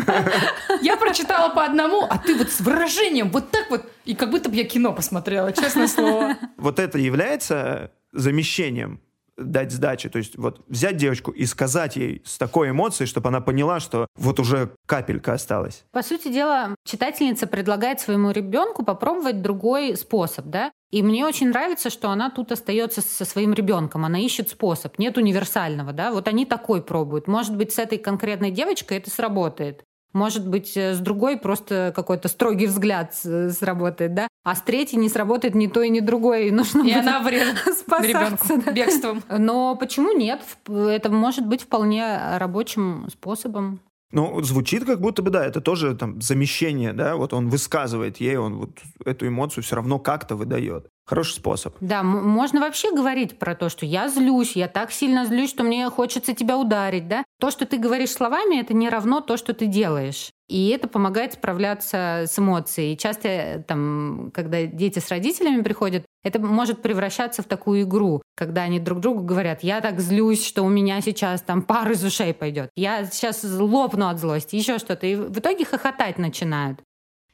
Я 0.83 0.97
прочитала 0.97 1.53
по 1.55 1.65
одному, 1.65 2.07
а 2.09 2.19
ты 2.19 2.35
вот 2.35 2.51
с 2.51 2.61
выражением 2.61 3.31
вот 3.31 3.51
так 3.51 3.71
вот, 3.71 3.87
и 4.05 4.15
как 4.15 4.31
будто 4.31 4.49
бы 4.49 4.57
я 4.57 4.65
кино 4.65 4.93
посмотрела, 4.93 5.53
честное 5.53 5.87
слово. 5.89 6.37
Вот 6.57 6.79
это 6.79 6.99
является 6.99 7.93
замещением 8.13 9.01
дать 9.37 9.73
сдачи. 9.73 10.09
То 10.09 10.19
есть 10.19 10.37
вот 10.37 10.63
взять 10.69 10.97
девочку 10.97 11.31
и 11.31 11.47
сказать 11.47 11.97
ей 11.97 12.23
с 12.25 12.39
такой 12.39 12.71
эмоцией, 12.71 13.09
чтобы 13.09 13.29
она 13.29 13.41
поняла, 13.41 13.81
что 13.81 14.07
вот 14.17 14.41
уже 14.41 14.75
капелька 14.87 15.33
осталась. 15.35 15.85
По 15.93 16.03
сути 16.03 16.33
дела, 16.33 16.75
читательница 16.85 17.47
предлагает 17.47 18.01
своему 18.01 18.31
ребенку 18.31 18.85
попробовать 18.85 19.43
другой 19.43 19.97
способ, 19.97 20.47
да? 20.47 20.73
И 20.91 21.03
мне 21.03 21.25
очень 21.25 21.49
нравится, 21.49 21.89
что 21.89 22.11
она 22.11 22.29
тут 22.31 22.53
остается 22.53 23.01
со 23.01 23.25
своим 23.25 23.55
ребенком, 23.55 24.05
она 24.05 24.19
ищет 24.19 24.51
способ, 24.51 24.99
нет 24.99 25.17
универсального, 25.17 25.93
да? 25.93 26.13
Вот 26.13 26.29
они 26.29 26.45
такой 26.45 26.83
пробуют. 26.83 27.29
Может 27.29 27.57
быть, 27.57 27.73
с 27.73 27.79
этой 27.79 27.97
конкретной 27.97 28.51
девочкой 28.51 28.99
это 28.99 29.11
сработает. 29.11 29.85
Может 30.13 30.47
быть, 30.47 30.77
э, 30.77 30.95
с 30.95 30.99
другой 30.99 31.39
просто 31.39 31.93
какой-то 31.95 32.29
строгий 32.29 32.67
взгляд 32.67 33.15
с- 33.15 33.53
сработает, 33.53 34.15
да? 34.15 34.29
А 34.45 34.55
с 34.55 34.61
третьей 34.63 34.99
не 34.99 35.09
сработает 35.09 35.55
ни 35.55 35.67
то 35.67 35.83
и 35.83 35.89
ни 35.89 36.01
другое, 36.01 36.43
и 36.43 36.51
нужно 36.51 36.81
И 36.81 36.83
будет 36.85 36.97
она 36.97 37.21
врежет 37.21 37.57
спасаться, 37.79 38.07
ребенку 38.09 38.63
да. 38.67 38.73
бегством. 38.73 39.23
Но 39.31 39.77
почему 39.77 40.13
нет? 40.13 40.41
Это 40.69 41.11
может 41.11 41.47
быть 41.47 41.63
вполне 41.63 42.37
рабочим 42.39 43.07
способом. 43.11 43.81
Ну, 44.13 44.43
звучит 44.43 44.85
как 44.85 45.01
будто 45.01 45.23
бы, 45.23 45.31
да, 45.31 45.47
это 45.47 45.63
тоже 45.63 45.97
там 45.97 46.21
замещение, 46.21 46.93
да, 46.93 47.17
вот 47.17 47.33
он 47.33 47.49
высказывает 47.49 48.19
ей, 48.19 48.37
он 48.37 48.57
вот 48.59 48.71
эту 49.07 49.27
эмоцию 49.27 49.65
все 49.65 49.77
равно 49.77 49.99
как-то 49.99 50.37
выдает. 50.37 50.87
Хороший 51.05 51.35
способ. 51.35 51.75
Да, 51.81 52.03
можно 52.03 52.61
вообще 52.61 52.95
говорить 52.95 53.39
про 53.39 53.57
то, 53.57 53.69
что 53.69 53.85
я 53.85 54.09
злюсь, 54.09 54.55
я 54.55 54.69
так 54.69 54.93
сильно 54.93 55.25
злюсь, 55.27 55.51
что 55.51 55.65
мне 55.65 55.89
хочется 55.91 56.33
тебя 56.33 56.57
ударить, 56.57 57.09
да? 57.09 57.25
То, 57.41 57.51
что 57.51 57.67
ты 57.67 57.77
говоришь 57.77 58.13
словами, 58.13 58.61
это 58.61 58.73
не 58.73 58.89
равно 58.89 59.21
то, 59.21 59.37
что 59.37 59.53
ты 59.53 59.67
делаешь. 59.67 60.31
И 60.49 60.69
это 60.69 60.87
помогает 60.87 61.33
справляться 61.33 62.25
с 62.27 62.39
эмоцией. 62.39 62.93
И 62.93 62.99
часто, 62.99 63.29
э, 63.29 63.63
там, 63.67 64.31
когда 64.33 64.65
дети 64.65 65.01
с 65.01 65.09
родителями 65.09 65.63
приходят, 65.63 66.05
это 66.23 66.39
может 66.39 66.83
превращаться 66.83 67.43
в 67.43 67.47
такую 67.47 67.83
игру, 67.83 68.23
когда 68.37 68.63
они 68.63 68.79
друг 68.79 69.01
другу 69.01 69.23
говорят, 69.23 69.65
я 69.65 69.81
так 69.81 69.99
злюсь, 69.99 70.47
что 70.47 70.63
у 70.63 70.69
меня 70.69 71.01
сейчас 71.01 71.43
там 71.43 71.63
пар 71.63 71.91
из 71.91 72.05
ушей 72.05 72.33
пойдет. 72.33 72.71
Я 72.77 73.07
сейчас 73.07 73.43
лопну 73.43 74.09
от 74.09 74.21
злости, 74.21 74.55
еще 74.55 74.79
что-то. 74.79 75.07
И 75.07 75.17
в 75.17 75.39
итоге 75.39 75.65
хохотать 75.65 76.19
начинают. 76.19 76.81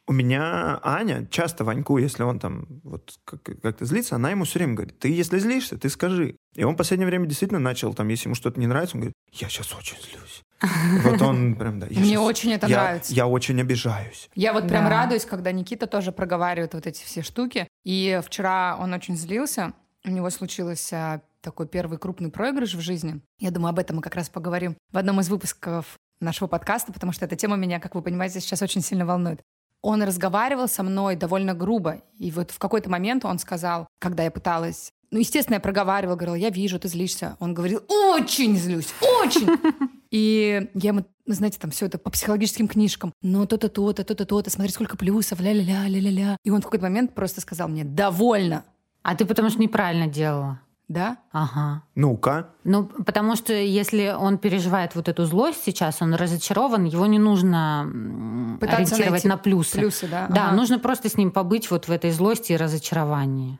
У 0.09 0.13
меня 0.13 0.81
Аня 0.83 1.27
часто 1.31 1.65
Ваньку, 1.65 1.99
если 1.99 2.23
он 2.23 2.39
там 2.41 2.67
вот 2.83 3.15
как- 3.25 3.43
как-то 3.63 3.85
злится, 3.85 4.17
она 4.17 4.31
ему 4.31 4.45
все 4.45 4.59
время 4.59 4.75
говорит, 4.75 4.99
ты 4.99 5.09
если 5.13 5.39
злишься, 5.39 5.77
ты 5.79 5.89
скажи. 5.91 6.35
И 6.57 6.65
он 6.65 6.75
в 6.75 6.77
последнее 6.79 7.07
время 7.07 7.27
действительно 7.27 7.61
начал, 7.61 7.93
там, 7.95 8.09
если 8.09 8.29
ему 8.29 8.35
что-то 8.35 8.59
не 8.59 8.67
нравится, 8.67 8.97
он 8.97 9.03
говорит, 9.03 9.15
я 9.33 9.49
сейчас 9.49 9.73
очень 9.75 9.97
злюсь. 10.01 10.43
Вот 11.05 11.23
он 11.23 11.55
прям, 11.55 11.79
да. 11.79 11.87
Мне 11.87 12.15
щас- 12.15 12.21
очень 12.23 12.53
это 12.53 12.67
я- 12.67 12.83
нравится. 12.83 13.13
Я 13.15 13.27
очень 13.27 13.61
обижаюсь. 13.61 14.29
Я 14.35 14.53
вот 14.55 14.67
прям 14.67 14.85
Да. 14.85 14.91
радуюсь, 14.91 15.25
когда 15.27 15.53
Никита 15.53 15.87
тоже 15.87 16.11
проговаривает 16.11 16.75
вот 16.75 16.87
эти 16.87 17.05
все 17.05 17.23
штуки. 17.23 17.69
И 17.85 18.21
вчера 18.25 18.77
он 18.81 18.93
очень 18.95 19.17
злился. 19.17 19.73
У 20.05 20.11
него 20.11 20.31
случился 20.31 21.21
такой 21.43 21.69
первый 21.69 21.99
крупный 21.99 22.31
проигрыш 22.31 22.75
в 22.75 22.81
жизни. 22.81 23.21
Я 23.39 23.51
думаю, 23.51 23.71
об 23.71 23.79
этом 23.79 23.97
мы 23.97 24.03
как 24.03 24.15
раз 24.17 24.29
поговорим 24.31 24.77
в 24.91 24.97
одном 24.97 25.21
из 25.21 25.29
выпусков 25.29 25.97
нашего 26.21 26.49
подкаста, 26.49 26.93
потому 26.93 27.13
что 27.13 27.27
эта 27.27 27.37
тема 27.37 27.57
меня, 27.57 27.79
как 27.79 27.95
вы 27.95 28.03
понимаете, 28.03 28.41
сейчас 28.41 28.61
очень 28.63 28.81
сильно 28.83 29.07
волнует. 29.07 29.41
Он 29.83 30.03
разговаривал 30.03 30.69
со 30.69 30.83
мной 30.83 31.17
довольно 31.17 31.55
грубо. 31.55 32.03
И 32.19 32.31
вот 32.31 32.51
в 32.51 32.59
какой-то 32.59 32.91
момент 32.91 33.25
он 33.25 33.39
сказал, 33.39 33.87
когда 33.99 34.25
я 34.25 34.31
пыталась... 34.31 34.91
Ну, 35.11 35.19
естественно, 35.21 35.55
я 35.55 35.61
проговаривала, 35.61 36.17
говорила, 36.17 36.35
я 36.35 36.51
вижу, 36.51 36.79
ты 36.79 36.89
злишься. 36.89 37.37
Он 37.41 37.55
говорил, 37.55 37.83
очень 37.89 38.57
злюсь, 38.59 38.93
очень. 39.23 39.49
И 40.11 40.69
я 40.75 40.89
ему, 40.89 41.05
ну, 41.27 41.35
знаете, 41.35 41.59
там 41.59 41.71
все 41.71 41.87
это 41.87 41.97
по 41.99 42.11
психологическим 42.11 42.69
книжкам. 42.69 43.13
Ну, 43.23 43.47
то-то, 43.47 43.69
то-то, 43.69 44.05
то-то, 44.05 44.27
то-то, 44.27 44.51
смотри, 44.51 44.73
сколько 44.73 44.97
плюсов, 44.97 45.41
ля-ля-ля, 45.41 45.87
ля-ля-ля. 45.87 46.37
И 46.45 46.51
он 46.51 46.61
в 46.61 46.65
какой-то 46.65 46.85
момент 46.85 47.15
просто 47.15 47.41
сказал 47.41 47.69
мне, 47.69 47.85
довольно, 47.85 48.65
А 49.03 49.15
ты 49.15 49.25
потому 49.25 49.49
что 49.49 49.61
неправильно 49.61 50.07
делала. 50.07 50.61
да? 50.89 51.19
Ага. 51.33 51.83
Ну-ка. 51.99 52.51
Ну, 52.63 52.85
потому 52.85 53.35
что 53.35 53.53
если 53.53 54.15
он 54.17 54.39
переживает 54.39 54.95
вот 54.95 55.09
эту 55.09 55.25
злость 55.25 55.65
сейчас, 55.65 56.01
он 56.01 56.15
разочарован, 56.15 56.85
его 56.85 57.07
не 57.07 57.19
нужно 57.19 57.91
Пытаться 58.61 58.77
ориентировать 58.77 59.11
найти 59.25 59.29
на 59.29 59.37
плюсы. 59.37 59.79
Плюсы, 59.79 60.07
да? 60.07 60.29
Да, 60.29 60.47
Ага. 60.49 60.57
нужно 60.57 60.79
просто 60.79 61.09
с 61.09 61.17
ним 61.17 61.33
побыть 61.33 61.73
вот 61.73 61.89
в 61.89 61.91
этой 61.91 62.13
злости 62.13 62.53
и 62.53 62.57
разочаровании. 62.57 63.59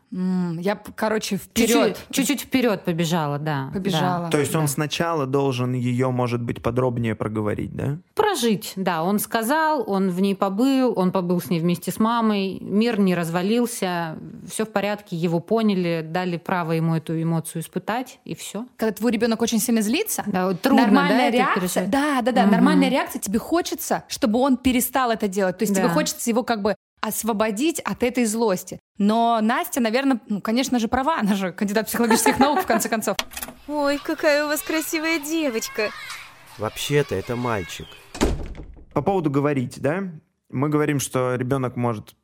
Я, 0.61 0.77
короче, 0.95 1.37
вперед 1.37 1.99
чуть-чуть 2.11 2.43
вперед 2.43 2.85
побежала, 2.85 3.39
да. 3.41 3.71
побежала. 3.73 4.31
То 4.31 4.39
есть 4.39 4.55
он 4.55 4.63
Да. 4.63 4.69
сначала 4.69 5.27
должен 5.27 5.73
ее, 5.73 6.11
может 6.11 6.41
быть, 6.41 6.63
подробнее 6.63 7.17
проговорить, 7.17 7.75
да? 7.75 7.87
Да. 7.87 7.99
Прожить, 8.15 8.73
да. 8.77 9.03
Он 9.03 9.19
сказал, 9.19 9.83
он 9.91 10.11
в 10.11 10.21
ней 10.21 10.37
побыл, 10.37 10.93
он 10.97 11.11
побыл 11.11 11.41
с 11.41 11.51
ней 11.51 11.59
вместе 11.59 11.91
с 11.91 11.99
мамой, 11.99 12.59
мир 12.61 13.01
не 13.01 13.15
развалился, 13.17 14.17
все 14.49 14.65
в 14.65 14.71
порядке, 14.71 15.17
его 15.17 15.41
поняли, 15.41 16.07
дали 16.09 16.37
право 16.37 16.73
ему 16.73 16.95
эту 16.95 17.21
эмоцию 17.21 17.63
испытать, 17.63 18.21
и 18.29 18.35
все. 18.35 18.67
Когда 18.77 18.93
твой 18.93 19.11
ребенок 19.13 19.41
очень 19.41 19.59
сильно 19.59 19.81
злится, 19.81 20.23
Да, 20.27 20.49
вот 20.49 20.61
трудно, 20.61 20.83
нормальная 20.83 21.31
да, 21.33 21.37
реакция, 21.39 21.87
да, 21.87 22.21
да, 22.21 22.33
да, 22.33 22.43
Мгм. 22.43 22.53
нормальная 22.53 22.91
реакция, 22.91 23.21
тебе 23.21 23.39
хочется, 23.39 24.05
чтобы 24.09 24.39
он 24.39 24.59
перестал 24.59 25.11
это 25.11 25.29
делать. 25.29 25.57
То 25.59 25.63
есть 25.63 25.75
тебе 25.75 25.87
Да. 25.89 25.95
хочется 25.95 26.29
его 26.29 26.43
как 26.43 26.61
бы 26.61 26.75
освободить 27.01 27.81
от 27.81 28.03
этой 28.03 28.27
злости. 28.27 28.81
Но 28.99 29.39
Настя, 29.41 29.81
наверное, 29.81 30.21
ну, 30.29 30.41
конечно 30.43 30.79
же, 30.79 30.89
права, 30.89 31.19
она 31.21 31.35
же 31.35 31.53
кандидат 31.53 31.87
психологических 31.87 32.39
наук, 32.39 32.61
в 32.61 32.67
конце 32.67 32.89
концов. 32.91 33.17
Ой, 33.67 33.99
какая 34.03 34.45
у 34.45 34.49
вас 34.49 34.61
красивая 34.61 35.19
девочка. 35.21 35.91
Вообще-то 36.59 37.15
это 37.15 37.35
мальчик. 37.37 37.87
По 38.93 39.01
поводу 39.01 39.31
говорить, 39.31 39.81
да? 39.81 40.03
Мы 40.51 40.69
говорим, 40.69 40.99
что 41.01 41.35
ребенок 41.37 41.77
может 41.77 42.15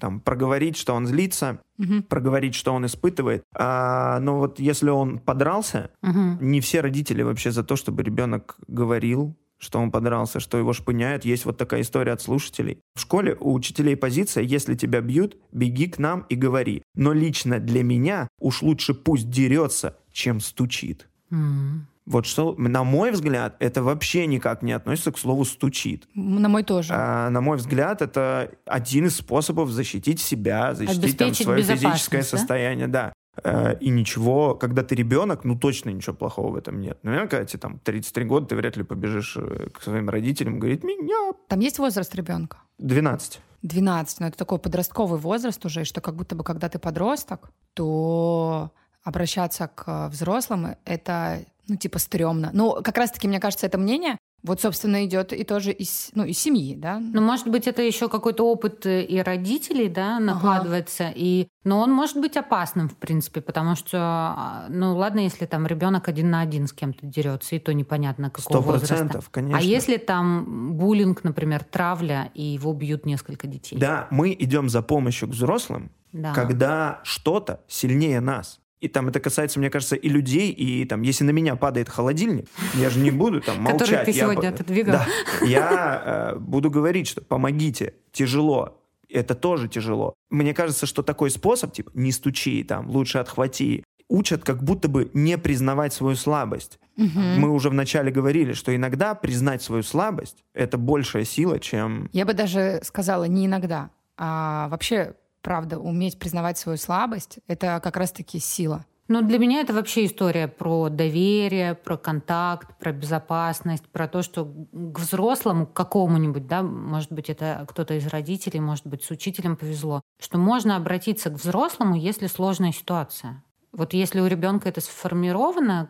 там 0.00 0.20
проговорить, 0.20 0.76
что 0.76 0.94
он 0.94 1.06
злится, 1.06 1.60
Мгм. 1.76 2.02
проговорить, 2.04 2.54
что 2.54 2.72
он 2.72 2.86
испытывает. 2.86 3.42
А, 3.54 4.18
но 4.20 4.38
вот 4.38 4.60
если 4.60 4.90
он 4.90 5.18
подрался, 5.18 5.90
Мгм. 6.02 6.38
не 6.40 6.60
все 6.60 6.80
родители 6.80 7.22
вообще 7.22 7.50
за 7.50 7.62
то, 7.64 7.76
чтобы 7.76 8.02
ребенок 8.02 8.56
говорил, 8.66 9.36
что 9.58 9.80
он 9.80 9.90
подрался, 9.90 10.38
что 10.38 10.56
его 10.56 10.72
шпыняют. 10.72 11.24
Есть 11.24 11.44
вот 11.44 11.56
такая 11.58 11.80
история 11.80 12.12
от 12.12 12.22
слушателей. 12.22 12.78
В 12.94 13.00
школе 13.00 13.36
у 13.40 13.52
учителей 13.52 13.96
позиция 13.96 14.44
«если 14.44 14.76
тебя 14.76 15.00
бьют, 15.00 15.36
беги 15.50 15.88
к 15.88 15.98
нам 15.98 16.24
и 16.28 16.36
говори». 16.36 16.82
Но 16.94 17.12
лично 17.12 17.58
для 17.58 17.82
меня 17.82 18.28
уж 18.38 18.62
лучше 18.62 18.94
пусть 18.94 19.28
дерется, 19.30 19.96
чем 20.12 20.38
стучит. 20.40 21.08
М. 21.32 21.86
Вот 22.08 22.24
что, 22.24 22.54
на 22.56 22.84
мой 22.84 23.10
взгляд, 23.10 23.56
это 23.58 23.82
вообще 23.82 24.26
никак 24.26 24.62
не 24.62 24.72
относится 24.72 25.12
к 25.12 25.18
слову 25.18 25.44
«стучит». 25.44 26.08
На 26.14 26.48
мой 26.48 26.62
тоже. 26.62 26.94
А, 26.96 27.28
на 27.28 27.42
мой 27.42 27.58
взгляд, 27.58 28.00
это 28.00 28.50
один 28.64 29.06
из 29.06 29.16
способов 29.16 29.70
защитить 29.70 30.18
себя, 30.18 30.74
защитить 30.74 31.18
там, 31.18 31.34
свое 31.34 31.62
физическое 31.62 32.22
да? 32.22 32.24
состояние, 32.24 32.88
да. 32.88 33.12
Э, 33.44 33.76
И 33.80 33.90
ничего, 33.90 34.54
когда 34.54 34.82
ты 34.82 34.94
ребенок, 34.94 35.44
ну 35.44 35.58
точно 35.58 35.90
ничего 35.90 36.16
плохого 36.16 36.52
в 36.52 36.56
этом 36.56 36.80
нет. 36.80 36.98
Наверное, 37.02 37.28
когда 37.28 37.44
тебе 37.44 37.58
там 37.60 37.78
33 37.78 38.24
года, 38.24 38.46
ты 38.46 38.56
вряд 38.56 38.76
ли 38.78 38.84
побежишь 38.84 39.36
э, 39.36 39.68
к 39.68 39.82
своим 39.82 40.08
родителям 40.08 40.56
и 40.56 40.58
говорить, 40.58 40.84
меня 40.84 41.34
Там 41.46 41.60
есть 41.60 41.78
возраст 41.78 42.14
ребенка? 42.14 42.58
12. 42.78 43.40
12, 43.62 44.20
но 44.20 44.26
это 44.28 44.38
такой 44.38 44.58
подростковый 44.58 45.20
возраст 45.20 45.64
уже, 45.66 45.82
и 45.82 45.84
что 45.84 46.00
как 46.00 46.14
будто 46.14 46.34
бы 46.34 46.44
когда 46.44 46.68
ты 46.68 46.78
подросток, 46.78 47.50
то 47.74 48.72
обращаться 49.04 49.68
к 49.74 50.08
взрослым 50.08 50.76
это, 50.84 51.40
ну, 51.66 51.76
типа, 51.76 51.98
стрёмно. 51.98 52.50
Ну, 52.52 52.82
как 52.82 52.96
раз-таки, 52.98 53.28
мне 53.28 53.40
кажется, 53.40 53.66
это 53.66 53.78
мнение, 53.78 54.16
вот, 54.44 54.60
собственно, 54.60 55.04
идет 55.04 55.32
и 55.32 55.42
тоже 55.42 55.72
из, 55.72 56.10
ну, 56.14 56.24
из 56.24 56.38
семьи, 56.38 56.76
да? 56.76 57.00
Ну, 57.00 57.20
может 57.20 57.48
быть, 57.48 57.66
это 57.66 57.82
еще 57.82 58.08
какой-то 58.08 58.44
опыт 58.48 58.86
э, 58.86 59.02
и 59.02 59.20
родителей, 59.20 59.88
да, 59.88 60.20
накладывается. 60.20 61.12
И... 61.12 61.48
Но 61.64 61.80
он 61.80 61.90
может 61.92 62.18
быть 62.20 62.36
опасным, 62.36 62.88
в 62.88 62.94
принципе, 62.96 63.40
потому 63.40 63.74
что, 63.74 63.98
а, 63.98 64.66
ну, 64.68 64.96
ладно, 64.96 65.20
если 65.20 65.44
там 65.44 65.66
ребенок 65.66 66.06
один 66.08 66.30
на 66.30 66.40
один 66.40 66.68
с 66.68 66.72
кем-то 66.72 67.04
дерется, 67.04 67.56
и 67.56 67.58
то 67.58 67.74
непонятно 67.74 68.30
какого 68.30 68.60
Сто 68.60 68.60
возраста. 68.62 68.94
процентов, 68.94 69.28
конечно. 69.30 69.58
А 69.58 69.60
если 69.60 69.96
там 69.96 70.76
буллинг, 70.76 71.24
например, 71.24 71.64
травля, 71.64 72.30
и 72.34 72.42
его 72.42 72.72
бьют 72.72 73.06
несколько 73.06 73.48
детей? 73.48 73.76
Да, 73.76 74.06
мы 74.10 74.36
идем 74.38 74.68
за 74.68 74.82
помощью 74.82 75.26
к 75.28 75.32
взрослым, 75.32 75.90
Да. 76.12 76.32
когда 76.32 77.00
что-то 77.02 77.60
сильнее 77.66 78.20
нас. 78.20 78.60
И 78.80 78.88
там 78.88 79.08
это 79.08 79.18
касается, 79.20 79.58
мне 79.58 79.70
кажется, 79.70 79.96
и 79.96 80.08
людей, 80.08 80.50
и 80.52 80.84
там, 80.84 81.02
если 81.02 81.24
на 81.24 81.30
меня 81.30 81.56
падает 81.56 81.88
холодильник, 81.88 82.48
я 82.74 82.90
же 82.90 83.00
не 83.00 83.10
буду 83.10 83.40
там 83.40 83.60
молчать. 83.60 83.80
Который 83.80 84.04
ты 84.04 84.10
Я 84.12 84.22
сегодня 84.24 84.50
по- 84.50 84.54
отодвигал. 84.54 84.92
Да, 85.40 85.46
я 85.46 86.02
э, 86.34 86.38
буду 86.38 86.70
говорить, 86.70 87.08
что 87.08 87.20
помогите, 87.20 87.94
тяжело. 88.12 88.80
Это 89.08 89.34
тоже 89.34 89.68
тяжело. 89.68 90.14
Мне 90.30 90.54
кажется, 90.54 90.86
что 90.86 91.02
такой 91.02 91.30
способ, 91.30 91.72
типа, 91.72 91.90
не 91.94 92.12
стучи, 92.12 92.62
там, 92.62 92.88
лучше 92.88 93.18
отхвати, 93.18 93.82
учат 94.08 94.44
как 94.44 94.62
будто 94.62 94.88
бы 94.88 95.10
не 95.14 95.38
признавать 95.38 95.92
свою 95.92 96.16
слабость. 96.16 96.78
Мы 96.96 97.48
уже 97.50 97.70
вначале 97.70 98.10
говорили, 98.10 98.52
что 98.52 98.74
иногда 98.74 99.14
признать 99.14 99.62
свою 99.62 99.82
слабость— 99.82 100.44
это 100.54 100.78
большая 100.78 101.24
сила, 101.24 101.58
чем... 101.60 102.08
Я 102.12 102.24
бы 102.24 102.32
даже 102.34 102.80
сказала 102.82 103.24
не 103.24 103.46
иногда, 103.46 103.90
а 104.16 104.68
вообще, 104.68 105.14
правда, 105.48 105.78
уметь 105.78 106.18
признавать 106.18 106.58
свою 106.58 106.76
слабость— 106.76 107.38
это 107.46 107.80
как 107.82 107.96
раз-таки 107.96 108.38
сила. 108.38 108.84
Ну, 109.08 109.22
для 109.22 109.38
меня 109.38 109.62
это 109.62 109.72
вообще 109.72 110.04
история 110.04 110.46
про 110.46 110.90
доверие, 110.90 111.74
про 111.74 111.96
контакт, 111.96 112.76
про 112.78 112.92
безопасность, 112.92 113.88
про 113.88 114.08
то, 114.08 114.20
что 114.20 114.44
к 114.44 114.98
взрослому, 114.98 115.66
к 115.66 115.72
какому-нибудь, 115.72 116.46
да, 116.46 116.62
может 116.62 117.10
быть, 117.10 117.30
это 117.30 117.64
кто-то 117.66 117.94
из 117.94 118.06
родителей, 118.08 118.60
может 118.60 118.86
быть, 118.86 119.02
с 119.02 119.10
учителем 119.10 119.56
повезло, 119.56 120.02
что 120.20 120.36
можно 120.36 120.76
обратиться 120.76 121.30
к 121.30 121.40
взрослому, 121.40 121.94
если 121.94 122.26
сложная 122.26 122.72
ситуация. 122.72 123.42
Вот 123.72 123.94
если 123.94 124.20
у 124.20 124.26
ребенка 124.26 124.68
это 124.68 124.82
сформировано 124.82 125.88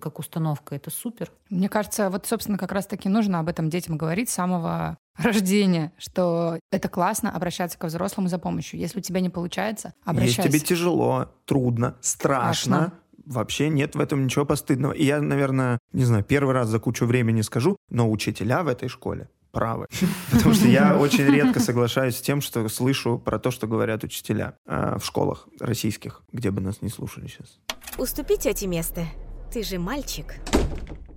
как 0.00 0.18
установка, 0.18 0.74
это 0.74 0.90
супер. 0.90 1.30
Мне 1.50 1.68
кажется, 1.68 2.08
вот, 2.08 2.26
собственно, 2.26 2.56
как 2.56 2.72
раз-таки 2.72 3.10
нужно 3.10 3.40
об 3.40 3.48
этом 3.48 3.68
детям 3.68 3.98
говорить 3.98 4.30
с 4.30 4.34
самого 4.34 4.96
рождения, 5.18 5.92
что 5.98 6.58
это 6.70 6.88
классно 6.88 7.30
обращаться 7.30 7.78
ко 7.78 7.86
взрослому 7.86 8.28
за 8.28 8.38
помощью. 8.38 8.78
Если 8.80 8.98
у 8.98 9.02
тебя 9.02 9.20
не 9.20 9.30
получается, 9.30 9.94
обращайся. 10.04 10.42
Если 10.42 10.58
тебе 10.58 10.66
тяжело, 10.66 11.30
трудно, 11.44 11.96
страшно, 12.00 12.76
Страшно. 12.76 12.92
вообще 13.26 13.68
нет 13.68 13.94
в 13.94 14.00
этом 14.00 14.24
ничего 14.24 14.44
постыдного. 14.44 14.92
И 14.92 15.04
я, 15.04 15.20
наверное, 15.20 15.78
не 15.92 16.04
знаю, 16.04 16.24
первый 16.24 16.54
раз 16.54 16.68
за 16.68 16.78
кучу 16.78 17.06
времени 17.06 17.40
скажу, 17.42 17.76
но 17.90 18.10
учителя 18.10 18.62
в 18.62 18.68
этой 18.68 18.88
школе 18.88 19.28
правы. 19.52 19.86
Потому 20.30 20.54
что 20.54 20.68
я 20.68 20.96
очень 20.98 21.24
редко 21.24 21.60
соглашаюсь 21.60 22.16
с 22.16 22.20
тем, 22.20 22.40
что 22.42 22.68
слышу 22.68 23.18
про 23.18 23.38
то, 23.38 23.50
что 23.50 23.66
говорят 23.66 24.04
учителя 24.04 24.54
э, 24.66 24.98
в 24.98 25.04
школах 25.04 25.48
российских, 25.60 26.22
где 26.32 26.50
бы 26.50 26.60
нас 26.60 26.82
не 26.82 26.90
слушали 26.90 27.26
сейчас. 27.26 27.58
Уступи 27.96 28.36
тете 28.36 28.66
место. 28.66 29.06
Ты 29.50 29.62
же 29.62 29.78
мальчик. 29.78 30.34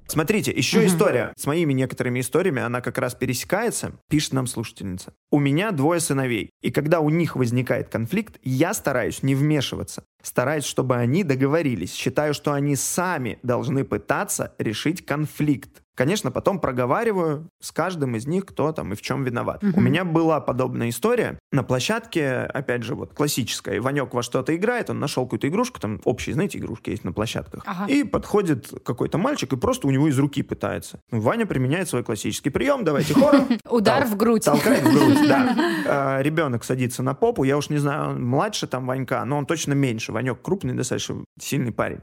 Смотрите, 0.09 0.51
еще 0.51 0.87
история. 0.87 1.33
С 1.37 1.45
моими 1.45 1.71
некоторыми 1.71 2.19
историями 2.19 2.63
она 2.63 2.81
как 2.81 2.97
раз 2.97 3.13
пересекается. 3.13 3.93
Пишет 4.09 4.33
нам 4.33 4.47
слушательница. 4.47 5.13
У 5.29 5.39
меня 5.39 5.71
двое 5.71 5.99
сыновей. 5.99 6.49
И 6.61 6.71
когда 6.71 6.99
у 6.99 7.11
них 7.11 7.35
возникает 7.35 7.89
конфликт, 7.89 8.39
я 8.41 8.73
стараюсь 8.73 9.21
не 9.21 9.35
вмешиваться. 9.35 10.03
Стараюсь, 10.23 10.65
чтобы 10.65 10.95
они 10.95 11.23
договорились. 11.23 11.93
Считаю, 11.93 12.33
что 12.33 12.53
они 12.53 12.75
сами 12.75 13.37
должны 13.43 13.85
пытаться 13.85 14.55
решить 14.57 15.05
конфликт. 15.05 15.83
Конечно, 15.95 16.31
потом 16.31 16.59
проговариваю 16.59 17.49
с 17.59 17.71
каждым 17.71 18.15
из 18.15 18.25
них, 18.25 18.45
кто 18.45 18.71
там 18.71 18.93
и 18.93 18.95
в 18.95 19.01
чем 19.01 19.23
виноват. 19.23 19.63
У 19.63 19.81
меня 19.81 20.05
была 20.05 20.39
подобная 20.39 20.89
история 20.89 21.37
на 21.51 21.63
площадке, 21.63 22.41
опять 22.41 22.83
же, 22.83 22.95
вот 22.95 23.13
классическая. 23.13 23.77
Иванек 23.77 24.13
во 24.13 24.23
что-то 24.23 24.55
играет, 24.55 24.89
он 24.89 24.99
нашел 24.99 25.25
какую-то 25.25 25.47
игрушку, 25.47 25.79
там 25.79 25.99
общие, 26.05 26.33
знаете, 26.33 26.57
игрушки 26.57 26.91
есть 26.91 27.03
на 27.03 27.11
площадках. 27.11 27.63
Ага. 27.65 27.91
И 27.91 28.03
подходит 28.03 28.71
какой-то 28.85 29.17
мальчик 29.17 29.51
и 29.51 29.57
просто 29.57 29.87
у 29.87 29.91
него 29.91 30.07
из 30.07 30.17
руки 30.17 30.41
пытается. 30.41 31.01
Ну, 31.11 31.19
Ваня 31.19 31.45
применяет 31.45 31.89
свой 31.89 32.03
классический 32.03 32.49
прием, 32.49 32.83
давайте 32.83 33.13
хором. 33.13 33.47
Удар 33.69 34.05
в 34.05 34.15
грудь. 34.15 34.45
Толкает 34.45 34.83
в 34.83 34.93
грудь, 34.93 35.27
да. 35.27 35.55
А, 35.91 36.21
Ребенок 36.21 36.63
садится 36.63 37.03
на 37.03 37.13
попу, 37.13 37.43
я 37.43 37.57
уж 37.57 37.69
не 37.69 37.77
знаю, 37.77 38.11
он 38.11 38.25
младше 38.25 38.67
там 38.67 38.85
Ванька, 38.85 39.25
но 39.25 39.37
он 39.37 39.45
точно 39.45 39.73
меньше. 39.73 40.11
Ванек 40.11 40.41
крупный, 40.41 40.73
достаточно 40.73 41.23
сильный 41.39 41.71
парень. 41.71 41.99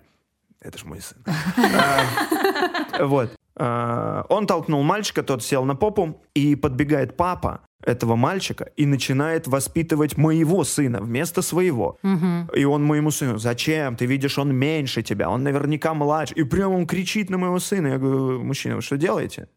Это 0.67 0.79
ж 0.79 0.85
мой 0.85 1.01
сын. 1.01 1.19
А, 1.27 3.05
Вот. 3.05 3.31
А, 3.59 4.25
Он 4.29 4.47
толкнул 4.47 4.83
мальчика, 4.83 5.23
тот 5.23 5.43
сел 5.43 5.65
на 5.65 5.75
попу, 5.77 6.21
и 6.35 6.57
подбегает 6.57 7.17
папа 7.17 7.61
этого 7.83 8.17
мальчика 8.17 8.65
и 8.77 8.85
начинает 8.85 9.47
воспитывать 9.47 10.17
моего 10.17 10.65
сына 10.65 11.01
вместо 11.01 11.41
своего. 11.43 11.99
И 12.55 12.65
он 12.65 12.83
моему 12.85 13.11
сыну, 13.13 13.39
зачем? 13.39 13.95
Ты 13.97 14.07
видишь, 14.07 14.39
он 14.39 14.53
меньше 14.55 15.03
тебя, 15.03 15.31
он 15.31 15.45
наверняка 15.45 15.95
младше. 15.95 16.35
И 16.35 16.43
прям 16.43 16.73
он 16.73 16.87
кричит 16.87 17.31
на 17.31 17.39
моего 17.39 17.61
сына. 17.61 17.89
Я 17.89 17.99
говорю, 17.99 18.43
мужчина, 18.43 18.77
вы 18.77 18.83
что 18.83 18.97
делаете? 18.97 19.49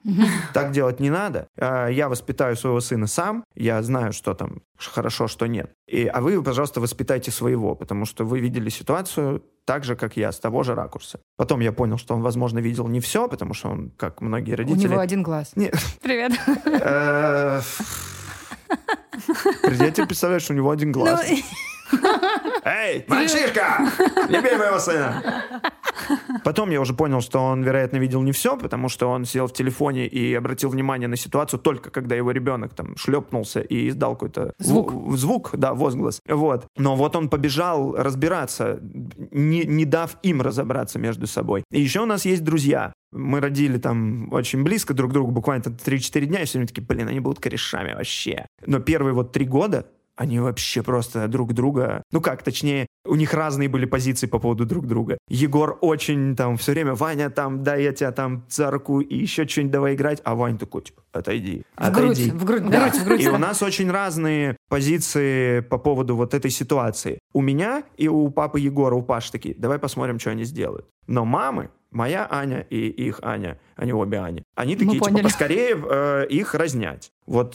Так 0.54 0.72
делать 0.72 1.00
не 1.00 1.10
надо. 1.10 1.48
А, 1.58 1.88
Я 1.88 2.08
воспитаю 2.08 2.56
своего 2.56 2.82
сына 2.82 3.08
сам, 3.08 3.44
я 3.56 3.82
знаю, 3.82 4.14
что 4.14 4.34
там 4.36 4.62
хорошо, 4.78 5.28
что 5.28 5.48
нет. 5.48 5.72
И, 5.88 6.06
а 6.06 6.22
вы, 6.22 6.44
пожалуйста, 6.44 6.80
воспитайте 6.82 7.32
своего, 7.32 7.76
потому 7.76 8.06
что 8.06 8.26
вы 8.26 8.40
видели 8.40 8.70
ситуацию 8.70 9.42
так 9.66 9.84
же, 9.84 9.96
как 9.96 10.18
я, 10.18 10.32
с 10.32 10.40
того 10.40 10.64
же 10.64 10.76
ракурса. 10.76 11.20
Потом 11.38 11.60
я 11.60 11.72
понял, 11.72 11.98
что 11.98 12.14
он, 12.16 12.22
возможно, 12.22 12.60
видел 12.60 12.88
не 12.88 13.00
все, 13.00 13.28
потому 13.28 13.54
что 13.54 13.70
он, 13.70 13.92
как 13.98 14.22
многие 14.22 14.54
У 14.54 14.58
родители... 14.58 14.88
него 14.88 15.00
один 15.00 15.24
глаз. 15.24 15.52
Не, 15.56 15.72
Привет. 16.02 16.32
э, 16.66 17.62
Я 19.80 19.92
тебе 19.92 20.06
представляю, 20.08 20.40
что 20.40 20.54
у 20.54 20.56
него 20.56 20.72
один 20.72 20.92
глаз. 20.92 21.22
Эй, 22.64 23.06
мальчишка! 23.08 23.90
Не 24.30 24.42
бей 24.42 24.58
моего 24.58 24.80
сына! 24.80 25.24
Потом 26.44 26.72
я 26.72 26.82
уже 26.82 26.94
понял, 26.94 27.22
что 27.22 27.40
он, 27.40 27.64
вероятно, 27.64 27.98
видел 27.98 28.22
не 28.22 28.32
все, 28.32 28.58
потому 28.58 28.90
что 28.90 29.08
он 29.10 29.26
сел 29.26 29.48
в 29.48 29.54
телефоне 29.54 30.08
и 30.08 30.34
обратил 30.34 30.70
внимание 30.70 31.08
на 31.08 31.16
ситуацию 31.16 31.60
только 31.60 31.90
когда 31.92 32.16
его 32.16 32.32
ребенок 32.32 32.74
там 32.74 32.96
шлепнулся 32.98 33.60
и 33.62 33.90
издал 33.90 34.14
какой-то 34.14 34.54
Звук. 34.60 34.92
в- 34.92 35.16
звук, 35.18 35.52
да, 35.54 35.74
возглас. 35.74 36.20
Вот. 36.28 36.66
Но 36.78 36.96
вот 36.96 37.16
он 37.16 37.30
побежал 37.30 37.96
разбираться, 37.96 38.80
не, 39.32 39.64
не 39.66 39.86
дав 39.86 40.18
им 40.24 40.42
разобраться 40.42 41.00
между 41.00 41.28
собой. 41.28 41.64
И 41.72 41.82
еще 41.82 42.02
у 42.02 42.06
нас 42.06 42.26
есть 42.26 42.44
друзья. 42.44 42.94
Мы 43.12 43.40
родили 43.40 43.78
там 43.78 44.32
очень 44.32 44.64
близко 44.64 44.94
друг 44.94 45.12
к 45.12 45.14
другу, 45.14 45.32
буквально 45.32 45.64
там 45.64 45.74
3-4 45.74 46.26
дня, 46.26 46.42
и 46.42 46.46
все 46.46 46.58
время 46.60 46.68
такие, 46.68 46.84
блин, 46.86 47.08
они 47.08 47.20
будут 47.20 47.40
корешами 47.40 47.94
вообще. 47.94 48.46
Но 48.66 48.80
первые 48.80 49.14
вот 49.14 49.32
три 49.32 49.46
года 49.46 49.86
они 50.20 50.38
вообще 50.40 50.84
просто 50.84 51.30
друг 51.30 51.54
друга... 51.54 52.04
Ну 52.12 52.20
как, 52.20 52.44
точнее, 52.44 52.88
у 53.08 53.16
них 53.16 53.34
разные 53.34 53.70
были 53.70 53.86
позиции 53.86 54.28
по 54.28 54.38
поводу 54.38 54.66
друг 54.66 54.86
друга. 54.86 55.18
Егор 55.30 55.78
очень 55.80 56.36
там 56.36 56.58
все 56.58 56.74
время, 56.74 56.94
Ваня 56.94 57.30
там, 57.30 57.64
дай 57.64 57.84
я 57.84 57.94
тебя 57.94 58.12
там 58.12 58.44
за 58.50 58.70
руку 58.70 59.00
и 59.00 59.16
еще 59.16 59.48
что-нибудь 59.48 59.72
давай 59.72 59.96
играть, 59.96 60.22
а 60.26 60.36
Ваня 60.36 60.58
такой, 60.58 60.82
типа, 60.82 61.04
отойди, 61.14 61.64
В 61.78 61.92
грудь, 61.92 62.12
отойди. 62.20 62.32
в 62.32 62.44
грудь, 62.44 62.62
в 62.64 62.70
Да. 62.70 62.82
грудь, 62.90 63.00
в 63.02 63.06
грудь. 63.06 63.22
И 63.24 63.30
у 63.30 63.32
да. 63.32 63.38
нас 63.38 63.64
очень 63.64 63.90
разные 63.90 64.58
позиции 64.68 65.62
по 65.62 65.78
поводу 65.78 66.18
вот 66.18 66.34
этой 66.34 66.52
ситуации. 66.52 67.20
У 67.32 67.42
меня 67.42 67.84
и 67.96 68.10
у 68.10 68.30
папы 68.30 68.60
Егора, 68.60 68.96
у 68.96 69.02
Паши 69.02 69.32
такие, 69.32 69.56
давай 69.58 69.80
посмотрим, 69.80 70.20
что 70.20 70.32
они 70.32 70.44
сделают. 70.44 70.86
Но 71.08 71.24
мамы, 71.24 71.70
моя 71.92 72.28
Аня 72.30 72.60
и 72.70 72.90
их 72.90 73.20
Аня, 73.22 73.58
они 73.78 73.94
обе 73.94 74.20
Ани, 74.20 74.44
они 74.56 74.76
такие, 74.76 74.96
типа, 74.96 75.06
поняли. 75.06 75.24
поскорее 75.24 75.78
э, 75.82 76.28
их 76.30 76.56
разнять. 76.56 77.10
Вот 77.26 77.54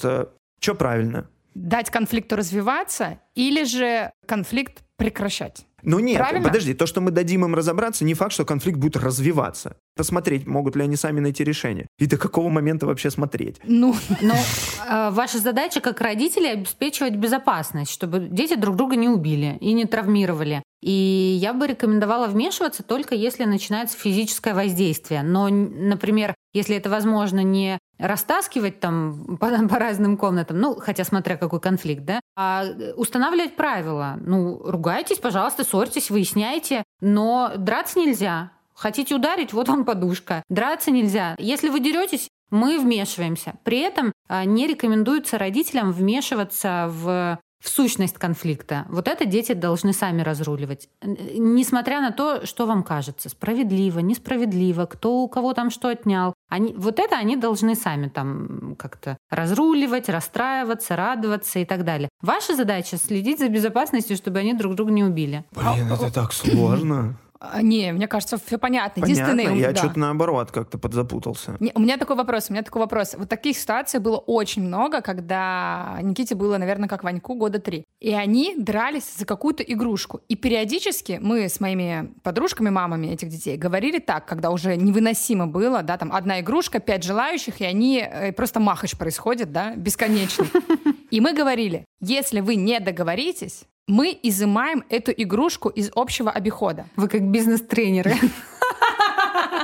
что 0.60 0.74
правильно? 0.74 1.28
Дать 1.54 1.90
конфликту 1.90 2.36
развиваться 2.36 3.20
или 3.34 3.64
же 3.64 4.12
конфликт 4.26 4.82
прекращать? 4.96 5.66
Ну 5.84 5.98
нет, 5.98 6.18
Правильно? 6.18 6.48
подожди, 6.48 6.72
то, 6.72 6.86
что 6.86 7.00
мы 7.00 7.10
дадим 7.10 7.44
им 7.44 7.54
разобраться, 7.54 8.04
не 8.04 8.14
факт, 8.14 8.32
что 8.32 8.44
конфликт 8.44 8.78
будет 8.78 8.96
развиваться. 8.96 9.76
Посмотреть, 9.96 10.46
могут 10.46 10.76
ли 10.76 10.82
они 10.82 10.96
сами 10.96 11.20
найти 11.20 11.44
решение. 11.44 11.86
И 11.98 12.06
до 12.06 12.16
какого 12.16 12.48
момента 12.48 12.86
вообще 12.86 13.10
смотреть. 13.10 13.60
Ну, 13.64 13.94
Но 14.22 14.34
э, 14.34 15.10
ваша 15.10 15.38
задача 15.38 15.80
как 15.80 16.00
родителей 16.00 16.52
обеспечивать 16.52 17.16
безопасность, 17.16 17.90
чтобы 17.90 18.20
дети 18.30 18.54
друг 18.56 18.76
друга 18.76 18.96
не 18.96 19.08
убили 19.08 19.58
и 19.60 19.74
не 19.74 19.84
травмировали. 19.84 20.62
И 20.82 21.38
я 21.40 21.52
бы 21.52 21.66
рекомендовала 21.66 22.26
вмешиваться 22.28 22.82
только 22.82 23.14
если 23.14 23.44
начинается 23.44 23.98
физическое 23.98 24.54
воздействие. 24.54 25.22
Но, 25.22 25.48
например, 25.48 26.34
если 26.54 26.76
это 26.76 26.88
возможно 26.88 27.40
не 27.40 27.78
растаскивать 28.06 28.80
там 28.80 29.36
по, 29.38 29.48
по 29.68 29.78
разным 29.78 30.16
комнатам, 30.16 30.58
ну, 30.58 30.76
хотя 30.76 31.04
смотря 31.04 31.36
какой 31.36 31.60
конфликт, 31.60 32.04
да, 32.04 32.20
а 32.36 32.64
устанавливать 32.96 33.56
правила. 33.56 34.18
Ну, 34.20 34.60
ругайтесь, 34.64 35.18
пожалуйста, 35.18 35.64
ссорьтесь, 35.64 36.10
выясняйте, 36.10 36.84
но 37.00 37.52
драться 37.56 37.98
нельзя. 37.98 38.52
Хотите 38.74 39.14
ударить, 39.14 39.52
вот 39.52 39.68
вам 39.68 39.84
подушка. 39.84 40.42
Драться 40.48 40.90
нельзя. 40.90 41.36
Если 41.38 41.68
вы 41.68 41.78
деретесь, 41.78 42.28
мы 42.50 42.78
вмешиваемся. 42.78 43.54
При 43.62 43.78
этом 43.78 44.12
а, 44.28 44.44
не 44.44 44.66
рекомендуется 44.66 45.38
родителям 45.38 45.92
вмешиваться 45.92 46.88
в 46.90 47.38
в 47.64 47.68
сущность 47.70 48.18
конфликта. 48.18 48.84
Вот 48.90 49.08
это 49.08 49.24
дети 49.24 49.52
должны 49.54 49.94
сами 49.94 50.20
разруливать. 50.20 50.90
Несмотря 51.02 52.02
на 52.02 52.12
то, 52.12 52.44
что 52.44 52.66
вам 52.66 52.82
кажется, 52.82 53.30
справедливо, 53.30 54.00
несправедливо, 54.00 54.84
кто 54.84 55.22
у 55.22 55.28
кого 55.28 55.54
там 55.54 55.70
что 55.70 55.88
отнял. 55.88 56.33
Они, 56.54 56.72
вот 56.72 57.00
это 57.00 57.16
они 57.16 57.36
должны 57.36 57.74
сами 57.74 58.06
там 58.06 58.76
как-то 58.78 59.16
разруливать, 59.28 60.08
расстраиваться, 60.08 60.94
радоваться 60.94 61.58
и 61.58 61.64
так 61.64 61.84
далее. 61.84 62.08
Ваша 62.22 62.54
задача 62.54 62.96
следить 62.96 63.40
за 63.40 63.48
безопасностью, 63.48 64.16
чтобы 64.16 64.38
они 64.38 64.54
друг 64.54 64.76
друга 64.76 64.92
не 64.92 65.02
убили. 65.02 65.44
Блин, 65.50 65.92
это 65.92 66.12
так 66.14 66.32
сложно. 66.32 67.18
А, 67.52 67.62
не, 67.62 67.92
мне 67.92 68.08
кажется, 68.08 68.38
все 68.44 68.58
понятно. 68.58 69.02
Понятно, 69.02 69.22
Единственный, 69.32 69.58
я 69.60 69.72
да. 69.72 69.76
что-то 69.76 69.98
наоборот 69.98 70.50
как-то 70.50 70.78
подзапутался. 70.78 71.56
Не, 71.60 71.72
у 71.74 71.80
меня 71.80 71.96
такой 71.96 72.16
вопрос, 72.16 72.50
у 72.50 72.52
меня 72.52 72.62
такой 72.62 72.82
вопрос. 72.82 73.14
Вот 73.16 73.28
таких 73.28 73.56
ситуаций 73.56 74.00
было 74.00 74.16
очень 74.16 74.62
много, 74.62 75.00
когда 75.00 75.98
Никите 76.02 76.34
было, 76.34 76.58
наверное, 76.58 76.88
как 76.88 77.04
Ваньку, 77.04 77.34
года 77.34 77.58
три. 77.58 77.84
И 78.00 78.12
они 78.12 78.54
дрались 78.56 79.16
за 79.16 79.26
какую-то 79.26 79.62
игрушку. 79.62 80.20
И 80.28 80.36
периодически 80.36 81.18
мы 81.20 81.48
с 81.48 81.60
моими 81.60 82.12
подружками, 82.22 82.70
мамами 82.70 83.08
этих 83.08 83.28
детей 83.28 83.56
говорили 83.56 83.98
так, 83.98 84.26
когда 84.26 84.50
уже 84.50 84.76
невыносимо 84.76 85.46
было, 85.46 85.82
да, 85.82 85.96
там 85.96 86.12
одна 86.12 86.40
игрушка, 86.40 86.80
пять 86.80 87.04
желающих, 87.04 87.60
и 87.60 87.64
они, 87.64 87.98
э, 87.98 88.32
просто 88.32 88.60
махач 88.60 88.96
происходит, 88.96 89.52
да, 89.52 89.74
бесконечный. 89.74 90.48
И 91.10 91.20
мы 91.20 91.32
говорили, 91.32 91.84
если 92.00 92.40
вы 92.40 92.56
не 92.56 92.80
договоритесь, 92.80 93.66
мы 93.86 94.18
изымаем 94.22 94.84
эту 94.88 95.12
игрушку 95.12 95.68
из 95.68 95.90
общего 95.94 96.30
обихода. 96.30 96.86
Вы 96.96 97.08
как 97.08 97.22
бизнес-тренеры. 97.22 98.14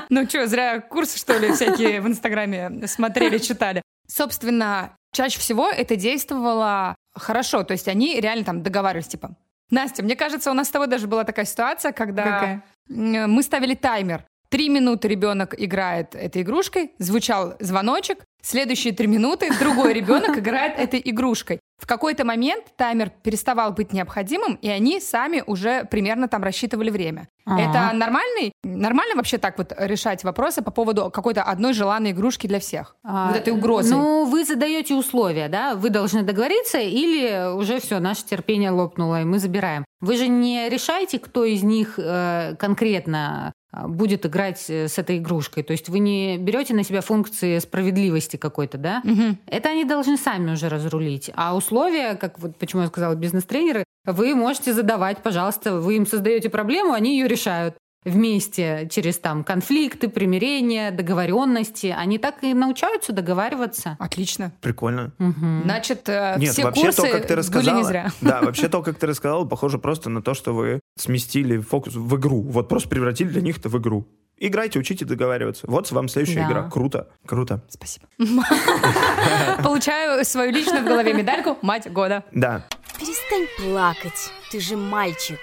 Ну 0.09 0.29
что, 0.29 0.47
зря 0.49 0.81
курсы, 0.81 1.19
что 1.19 1.39
ли, 1.39 1.53
всякие 1.53 2.01
в 2.01 2.07
Инстаграме 2.09 2.87
смотрели, 2.89 3.39
читали. 3.39 3.81
Собственно, 4.09 4.97
чаще 5.13 5.39
всего 5.39 5.69
это 5.71 5.95
действовало 5.95 6.97
хорошо. 7.15 7.63
То 7.63 7.73
есть 7.73 7.87
они 7.87 8.21
реально 8.21 8.45
там 8.45 8.63
договаривались, 8.63 9.07
типа, 9.07 9.37
Настя, 9.71 10.03
мне 10.03 10.17
кажется, 10.17 10.51
у 10.51 10.55
нас 10.55 10.67
с 10.67 10.71
тобой 10.71 10.89
даже 10.89 11.07
была 11.07 11.23
такая 11.23 11.45
ситуация, 11.45 11.93
когда 11.93 12.25
Какая? 12.25 12.65
мы 12.89 13.43
ставили 13.43 13.75
таймер. 13.75 14.25
Три 14.49 14.69
минуты 14.69 15.07
ребенок 15.07 15.55
играет 15.57 16.17
этой 16.17 16.43
игрушкой, 16.43 16.91
звучал 16.99 17.55
звоночек, 17.61 18.25
следующие 18.43 18.93
три 18.93 19.07
минуты 19.07 19.49
другой 19.61 19.93
ребенок 19.93 20.37
играет 20.39 20.77
этой 20.77 21.01
игрушкой. 21.05 21.61
В 21.81 21.87
какой-то 21.87 22.27
момент 22.27 22.65
таймер 22.77 23.11
переставал 23.23 23.73
быть 23.73 23.93
необходимым, 23.95 24.57
и 24.57 24.69
они 24.69 25.01
сами 25.01 25.43
уже 25.47 25.85
примерно 25.85 26.29
там 26.29 26.43
рассчитывали 26.43 26.91
время. 26.91 27.29
Ага. 27.47 27.63
Это 27.63 27.97
нормальный, 27.97 28.53
нормально 28.63 29.17
вообще 29.17 29.39
так 29.39 29.57
вот 29.57 29.73
решать 29.79 30.23
вопросы 30.23 30.61
по 30.61 30.71
поводу 30.71 31.11
какой-то 31.11 31.43
одной 31.43 31.73
желанной 31.73 32.11
игрушки 32.11 32.47
для 32.47 32.61
всех? 32.61 32.97
вот 33.03 33.37
этой 33.37 33.55
угрозы. 33.55 33.95
Ну, 33.95 34.27
вы 34.27 34.45
задаете 34.45 34.95
условия, 34.95 35.49
да? 35.49 35.75
Вы 35.75 35.89
должны 35.89 36.23
договориться, 36.23 36.79
или 36.79 37.51
уже 37.57 37.81
все, 37.81 37.99
наше 37.99 38.25
терпение 38.25 38.71
лопнуло, 38.71 39.23
и 39.23 39.25
мы 39.25 39.39
забираем. 39.39 39.85
Вы 40.01 40.17
же 40.17 40.29
не 40.29 40.69
решаете, 40.69 41.19
кто 41.19 41.45
из 41.45 41.63
них 41.63 41.99
э, 41.99 42.57
конкретно 42.59 43.49
а, 43.49 43.53
будет 43.73 44.27
играть 44.27 44.65
э, 44.69 44.89
с 44.89 44.99
этой 44.99 45.19
игрушкой. 45.19 45.63
То 45.63 45.73
есть 45.73 45.89
вы 45.89 45.99
не 45.99 46.39
берете 46.39 46.75
на 46.75 46.85
себя 46.85 47.01
функции 47.01 47.59
справедливости 47.59 48.37
какой-то, 48.37 48.79
да? 48.79 49.01
Мгм. 49.05 49.39
Это 49.47 49.71
они 49.71 49.85
должны 49.85 50.17
сами 50.17 50.53
уже 50.53 50.69
разрулить. 50.69 51.31
А 51.35 51.55
условия, 51.57 52.15
как 52.15 52.39
вот 52.39 52.57
почему 52.57 52.83
я 52.83 52.89
сказала 52.89 53.15
бизнес-тренеры, 53.15 53.85
вы 54.05 54.35
можете 54.35 54.73
задавать, 54.73 55.23
пожалуйста, 55.23 55.79
вы 55.79 55.97
им 55.97 56.07
создаете 56.07 56.51
проблему, 56.51 56.93
они 56.93 57.19
ее 57.19 57.29
решают 57.29 57.77
вместе 58.05 58.89
через 58.91 59.19
там 59.19 59.45
конфликты, 59.45 60.09
примирения, 60.09 60.91
договоренности. 60.91 61.95
Они 61.97 62.19
так 62.19 62.43
и 62.43 62.55
научаются 62.55 63.13
договариваться. 63.13 63.97
Отлично. 63.99 64.53
Прикольно. 64.61 65.13
Мгм. 65.19 65.63
Значит, 65.65 66.09
э, 66.09 66.37
Нет, 66.39 66.53
все 66.53 66.65
вообще 66.65 66.85
курсы 66.85 67.03
то, 67.03 67.09
как 67.09 67.23
ты 67.23 67.29
были 67.29 67.39
рассказала, 67.39 67.79
не 67.79 67.85
зря. 67.85 68.11
да, 68.21 68.41
вообще 68.41 68.69
то, 68.69 68.83
как 68.83 68.99
ты 68.99 69.07
рассказала, 69.07 69.45
похоже 69.45 69.79
просто 69.79 70.09
на 70.09 70.23
то, 70.23 70.35
что 70.35 70.55
вы 70.55 70.80
сместили 70.97 71.59
фокус 71.59 71.95
в 71.95 72.17
игру. 72.17 72.43
Вот 72.43 72.69
просто 72.69 72.89
превратили 72.89 73.29
для 73.29 73.41
них 73.41 73.59
это 73.59 73.69
в 73.69 73.79
игру. 73.79 74.07
Играйте, 74.43 74.79
учите 74.79 75.05
договариваться. 75.05 75.67
Вот 75.69 75.91
вам 75.93 76.09
следующая 76.09 76.41
Да. 76.41 76.47
игра. 76.49 76.71
Круто, 76.71 77.09
круто. 77.27 77.63
Спасибо. 77.69 78.07
Получаю 79.63 80.25
свою 80.25 80.51
личную 80.53 80.83
в 80.83 80.87
голове 80.87 81.13
медальку 81.13 81.59
«Мать 81.63 81.93
года». 81.93 82.25
Да. 82.33 82.67
Перестань 82.99 83.47
плакать. 83.59 84.31
Ты 84.51 84.61
же 84.61 84.77
мальчик. 84.77 85.39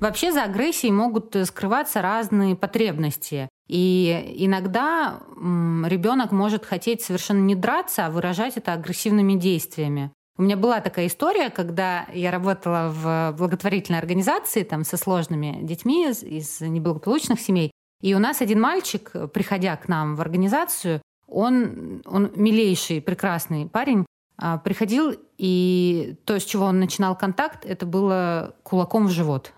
Вообще 0.00 0.32
за 0.32 0.44
агрессией 0.44 0.92
могут 0.92 1.34
э, 1.36 1.44
скрываться 1.44 2.00
разные 2.00 2.56
потребности. 2.56 3.48
И 3.68 4.34
иногда 4.38 5.20
ребенок 5.36 6.32
может 6.32 6.64
хотеть 6.64 7.02
совершенно 7.02 7.40
не 7.40 7.54
драться, 7.54 8.06
а 8.06 8.10
выражать 8.10 8.56
это 8.56 8.72
агрессивными 8.72 9.34
действиями. 9.34 10.10
У 10.36 10.42
меня 10.42 10.56
была 10.56 10.80
такая 10.80 11.06
история, 11.06 11.50
когда 11.50 12.06
я 12.14 12.30
работала 12.30 12.90
в 12.90 13.34
благотворительной 13.36 13.98
организации 13.98 14.62
там, 14.62 14.84
со 14.84 14.96
сложными 14.96 15.58
детьми 15.62 16.08
из, 16.08 16.22
из 16.22 16.60
неблагополучных 16.60 17.40
семей. 17.40 17.72
И 18.00 18.14
у 18.14 18.18
нас 18.18 18.40
один 18.40 18.60
мальчик, 18.60 19.12
приходя 19.32 19.76
к 19.76 19.88
нам 19.88 20.16
в 20.16 20.20
организацию, 20.20 21.02
он, 21.26 22.02
он 22.06 22.32
милейший, 22.34 23.02
прекрасный 23.02 23.66
парень, 23.66 24.06
а, 24.36 24.56
приходил, 24.56 25.14
и 25.36 26.16
то, 26.24 26.40
с 26.40 26.44
чего 26.44 26.64
он 26.64 26.80
начинал 26.80 27.16
контакт, 27.16 27.66
это 27.66 27.84
было 27.84 28.56
кулаком 28.62 29.06
в 29.06 29.10
живот. 29.10 29.52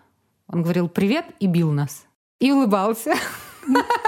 Он 0.48 0.62
говорил 0.62 0.88
«привет» 0.88 1.26
и 1.38 1.46
бил 1.46 1.70
нас. 1.70 2.06
И 2.40 2.50
улыбался. 2.50 3.14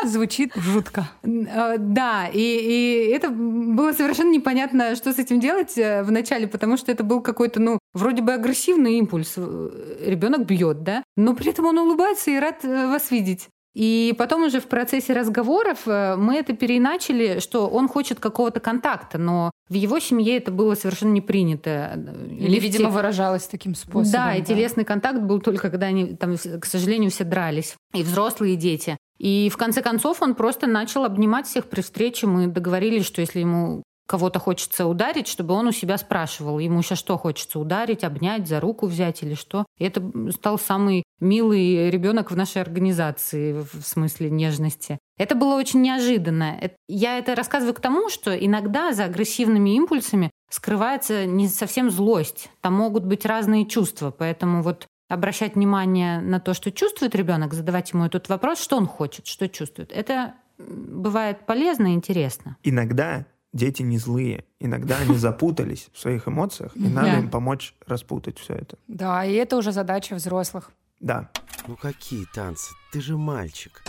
Звучит 0.05 0.53
жутко. 0.55 1.09
Э, 1.23 1.77
Да, 1.79 2.29
и, 2.33 2.39
и 2.39 3.11
это 3.13 3.31
было 3.31 3.93
совершенно 3.93 4.31
непонятно, 4.31 4.97
что 4.97 5.13
с 5.13 5.19
этим 5.19 5.41
делать 5.41 5.77
э, 5.79 6.03
вначале, 6.03 6.47
потому 6.47 6.77
что 6.77 6.93
это 6.93 7.05
был 7.05 7.21
какой-то, 7.21 7.61
ну, 7.61 7.79
вроде 7.93 8.23
бы 8.23 8.33
агрессивный 8.33 8.95
импульс. 8.99 9.37
Ребенок 9.37 10.47
бьет, 10.47 10.83
да, 10.83 11.03
но 11.17 11.35
при 11.35 11.51
этом 11.51 11.67
он 11.67 11.79
улыбается 11.79 12.31
и 12.31 12.39
рад 12.39 12.65
э, 12.65 12.89
вас 12.89 13.11
видеть. 13.11 13.49
И 13.75 14.15
потом 14.17 14.45
уже 14.45 14.61
в 14.61 14.67
процессе 14.67 15.13
разговоров 15.13 15.81
э, 15.87 16.15
мы 16.17 16.37
это 16.37 16.53
переиначили, 16.55 17.41
что 17.41 17.67
он 17.69 17.89
хочет 17.89 18.21
какого-то 18.21 18.61
контакта, 18.61 19.19
но 19.19 19.51
в 19.69 19.75
его 19.75 19.99
семье 19.99 20.37
это 20.37 20.53
было 20.53 20.77
совершенно 20.77 21.11
не 21.11 21.21
принято. 21.21 21.99
Или, 22.31 22.61
в 22.61 22.63
видимо, 22.63 22.91
те- 22.91 22.91
выражалась 22.95 23.49
таким 23.49 23.75
способом. 23.75 24.13
да, 24.13 24.35
и 24.37 24.43
телесный 24.43 24.85
контакт 24.85 25.21
был 25.21 25.41
только 25.41 25.71
когда 25.71 25.87
они, 25.87 26.15
там, 26.15 26.37
к 26.37 26.67
сожалению, 26.67 27.11
все 27.11 27.25
дрались. 27.25 27.75
И 27.93 28.03
взрослые, 28.05 28.55
и 28.55 28.57
дети. 28.57 28.97
И 29.19 29.49
в 29.53 29.57
конце 29.57 29.83
концов 29.83 30.23
он 30.23 30.35
просто 30.35 30.67
начал 30.69 31.05
обнимать 31.05 31.47
всех 31.47 31.67
при 31.67 31.81
встрече. 31.81 32.27
Мы 32.27 32.47
договорились, 32.47 33.05
что 33.05 33.21
если 33.21 33.41
ему 33.41 33.83
кого-то 34.07 34.39
хочется 34.39 34.87
ударить, 34.87 35.29
чтобы 35.29 35.55
он 35.55 35.67
у 35.67 35.73
себя 35.73 35.97
спрашивал, 35.99 36.59
ему 36.59 36.83
сейчас 36.83 36.99
что 36.99 37.17
хочется, 37.17 37.59
ударить, 37.59 38.05
обнять, 38.05 38.47
за 38.47 38.61
руку 38.61 38.87
взять 38.87 39.23
или 39.23 39.35
что. 39.35 39.65
И 39.79 39.85
это 39.85 40.03
стал 40.31 40.59
самый 40.59 41.05
милый 41.21 41.91
ребенок 41.91 42.31
в 42.31 42.37
нашей 42.37 42.63
организации 42.63 43.53
в 43.53 43.83
смысле 43.83 44.31
нежности. 44.31 44.99
Это 45.17 45.35
было 45.35 45.55
очень 45.55 45.81
неожиданно. 45.81 46.59
Я 46.89 47.19
это 47.19 47.35
рассказываю 47.35 47.75
к 47.75 47.81
тому, 47.81 48.11
что 48.11 48.37
иногда 48.37 48.93
за 48.93 49.05
агрессивными 49.05 49.71
импульсами 49.77 50.31
скрывается 50.51 51.25
не 51.27 51.49
совсем 51.49 51.91
злость. 51.91 52.51
Там 52.61 52.75
могут 52.75 53.05
быть 53.05 53.25
разные 53.25 53.67
чувства. 53.67 54.11
Поэтому 54.11 54.63
вот 54.63 54.87
обращать 55.09 55.55
внимание 55.55 56.21
на 56.21 56.41
то, 56.41 56.55
что 56.55 56.71
чувствует 56.71 57.15
ребенок, 57.15 57.55
задавать 57.55 57.93
ему 57.93 58.05
этот 58.05 58.29
вопрос, 58.29 58.61
что 58.61 58.77
он 58.77 58.87
хочет, 58.87 59.27
что 59.27 59.49
чувствует. 59.49 59.93
Это 59.93 60.35
бывает 60.59 61.47
полезно 61.47 61.89
и 61.89 61.95
интересно. 61.95 62.57
Иногда 62.63 63.27
дети 63.55 63.81
не 63.83 63.97
злые. 63.97 64.45
Иногда 64.61 64.99
они 64.99 65.17
запутались 65.17 65.89
в 65.95 65.99
своих 65.99 66.29
эмоциях, 66.29 66.77
и 66.77 66.89
надо 66.89 67.21
им 67.21 67.31
помочь 67.31 67.75
распутать 67.87 68.39
все 68.39 68.55
это. 68.55 68.77
Да, 68.89 69.25
и 69.25 69.33
это 69.33 69.57
уже 69.57 69.73
задача 69.73 70.15
взрослых. 70.15 70.71
Да. 71.01 71.31
Ну 71.67 71.77
какие 71.77 72.27
танцы? 72.35 72.75
Ты 72.95 73.01
же 73.01 73.17
мальчик. 73.17 73.83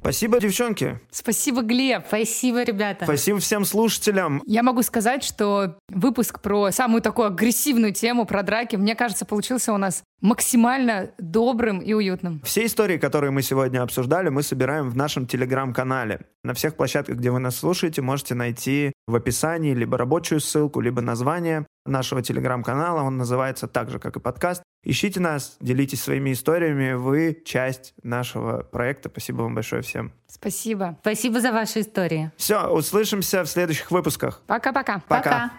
Спасибо, 0.00 0.40
девчонки. 0.40 0.98
Спасибо, 1.10 1.60
Глеб. 1.60 2.04
Спасибо, 2.06 2.62
ребята. 2.62 3.04
Спасибо 3.04 3.40
всем 3.40 3.66
слушателям. 3.66 4.42
Я 4.46 4.62
могу 4.62 4.80
сказать, 4.80 5.22
что 5.22 5.76
выпуск 5.90 6.40
про 6.40 6.70
самую 6.70 7.02
такую 7.02 7.26
агрессивную 7.26 7.92
тему, 7.92 8.24
про 8.24 8.42
драки, 8.42 8.76
мне 8.76 8.94
кажется, 8.94 9.26
получился 9.26 9.74
у 9.74 9.76
нас 9.76 10.02
максимально 10.22 11.10
добрым 11.18 11.80
и 11.80 11.92
уютным. 11.92 12.40
Все 12.42 12.64
истории, 12.64 12.96
которые 12.96 13.32
мы 13.32 13.42
сегодня 13.42 13.82
обсуждали, 13.82 14.30
мы 14.30 14.42
собираем 14.42 14.88
в 14.88 14.96
нашем 14.96 15.26
телеграм-канале. 15.26 16.20
На 16.42 16.54
всех 16.54 16.74
площадках, 16.76 17.18
где 17.18 17.30
вы 17.30 17.40
нас 17.40 17.56
слушаете, 17.56 18.00
можете 18.00 18.34
найти 18.34 18.92
в 19.06 19.14
описании 19.14 19.74
либо 19.74 19.98
рабочую 19.98 20.40
ссылку, 20.40 20.80
либо 20.80 21.02
название 21.02 21.66
нашего 21.84 22.22
телеграм-канала. 22.22 23.02
Он 23.02 23.18
называется 23.18 23.66
так 23.66 23.90
же, 23.90 23.98
как 23.98 24.16
и 24.16 24.20
подкаст. 24.20 24.62
Ищите 24.84 25.20
нас, 25.20 25.56
делитесь 25.60 26.02
своими 26.02 26.32
историями. 26.32 26.92
Вы 26.92 27.42
часть 27.44 27.94
нашего 28.02 28.37
проекта. 28.70 29.08
Спасибо 29.08 29.42
вам 29.42 29.54
большое 29.54 29.82
всем. 29.82 30.12
Спасибо. 30.26 30.96
Спасибо 31.00 31.40
за 31.40 31.52
ваши 31.52 31.80
истории. 31.80 32.30
Все, 32.36 32.68
услышимся 32.68 33.42
в 33.42 33.46
следующих 33.46 33.90
выпусках. 33.90 34.42
Пока-пока. 34.46 35.02
Пока. 35.08 35.22
Пока. 35.22 35.50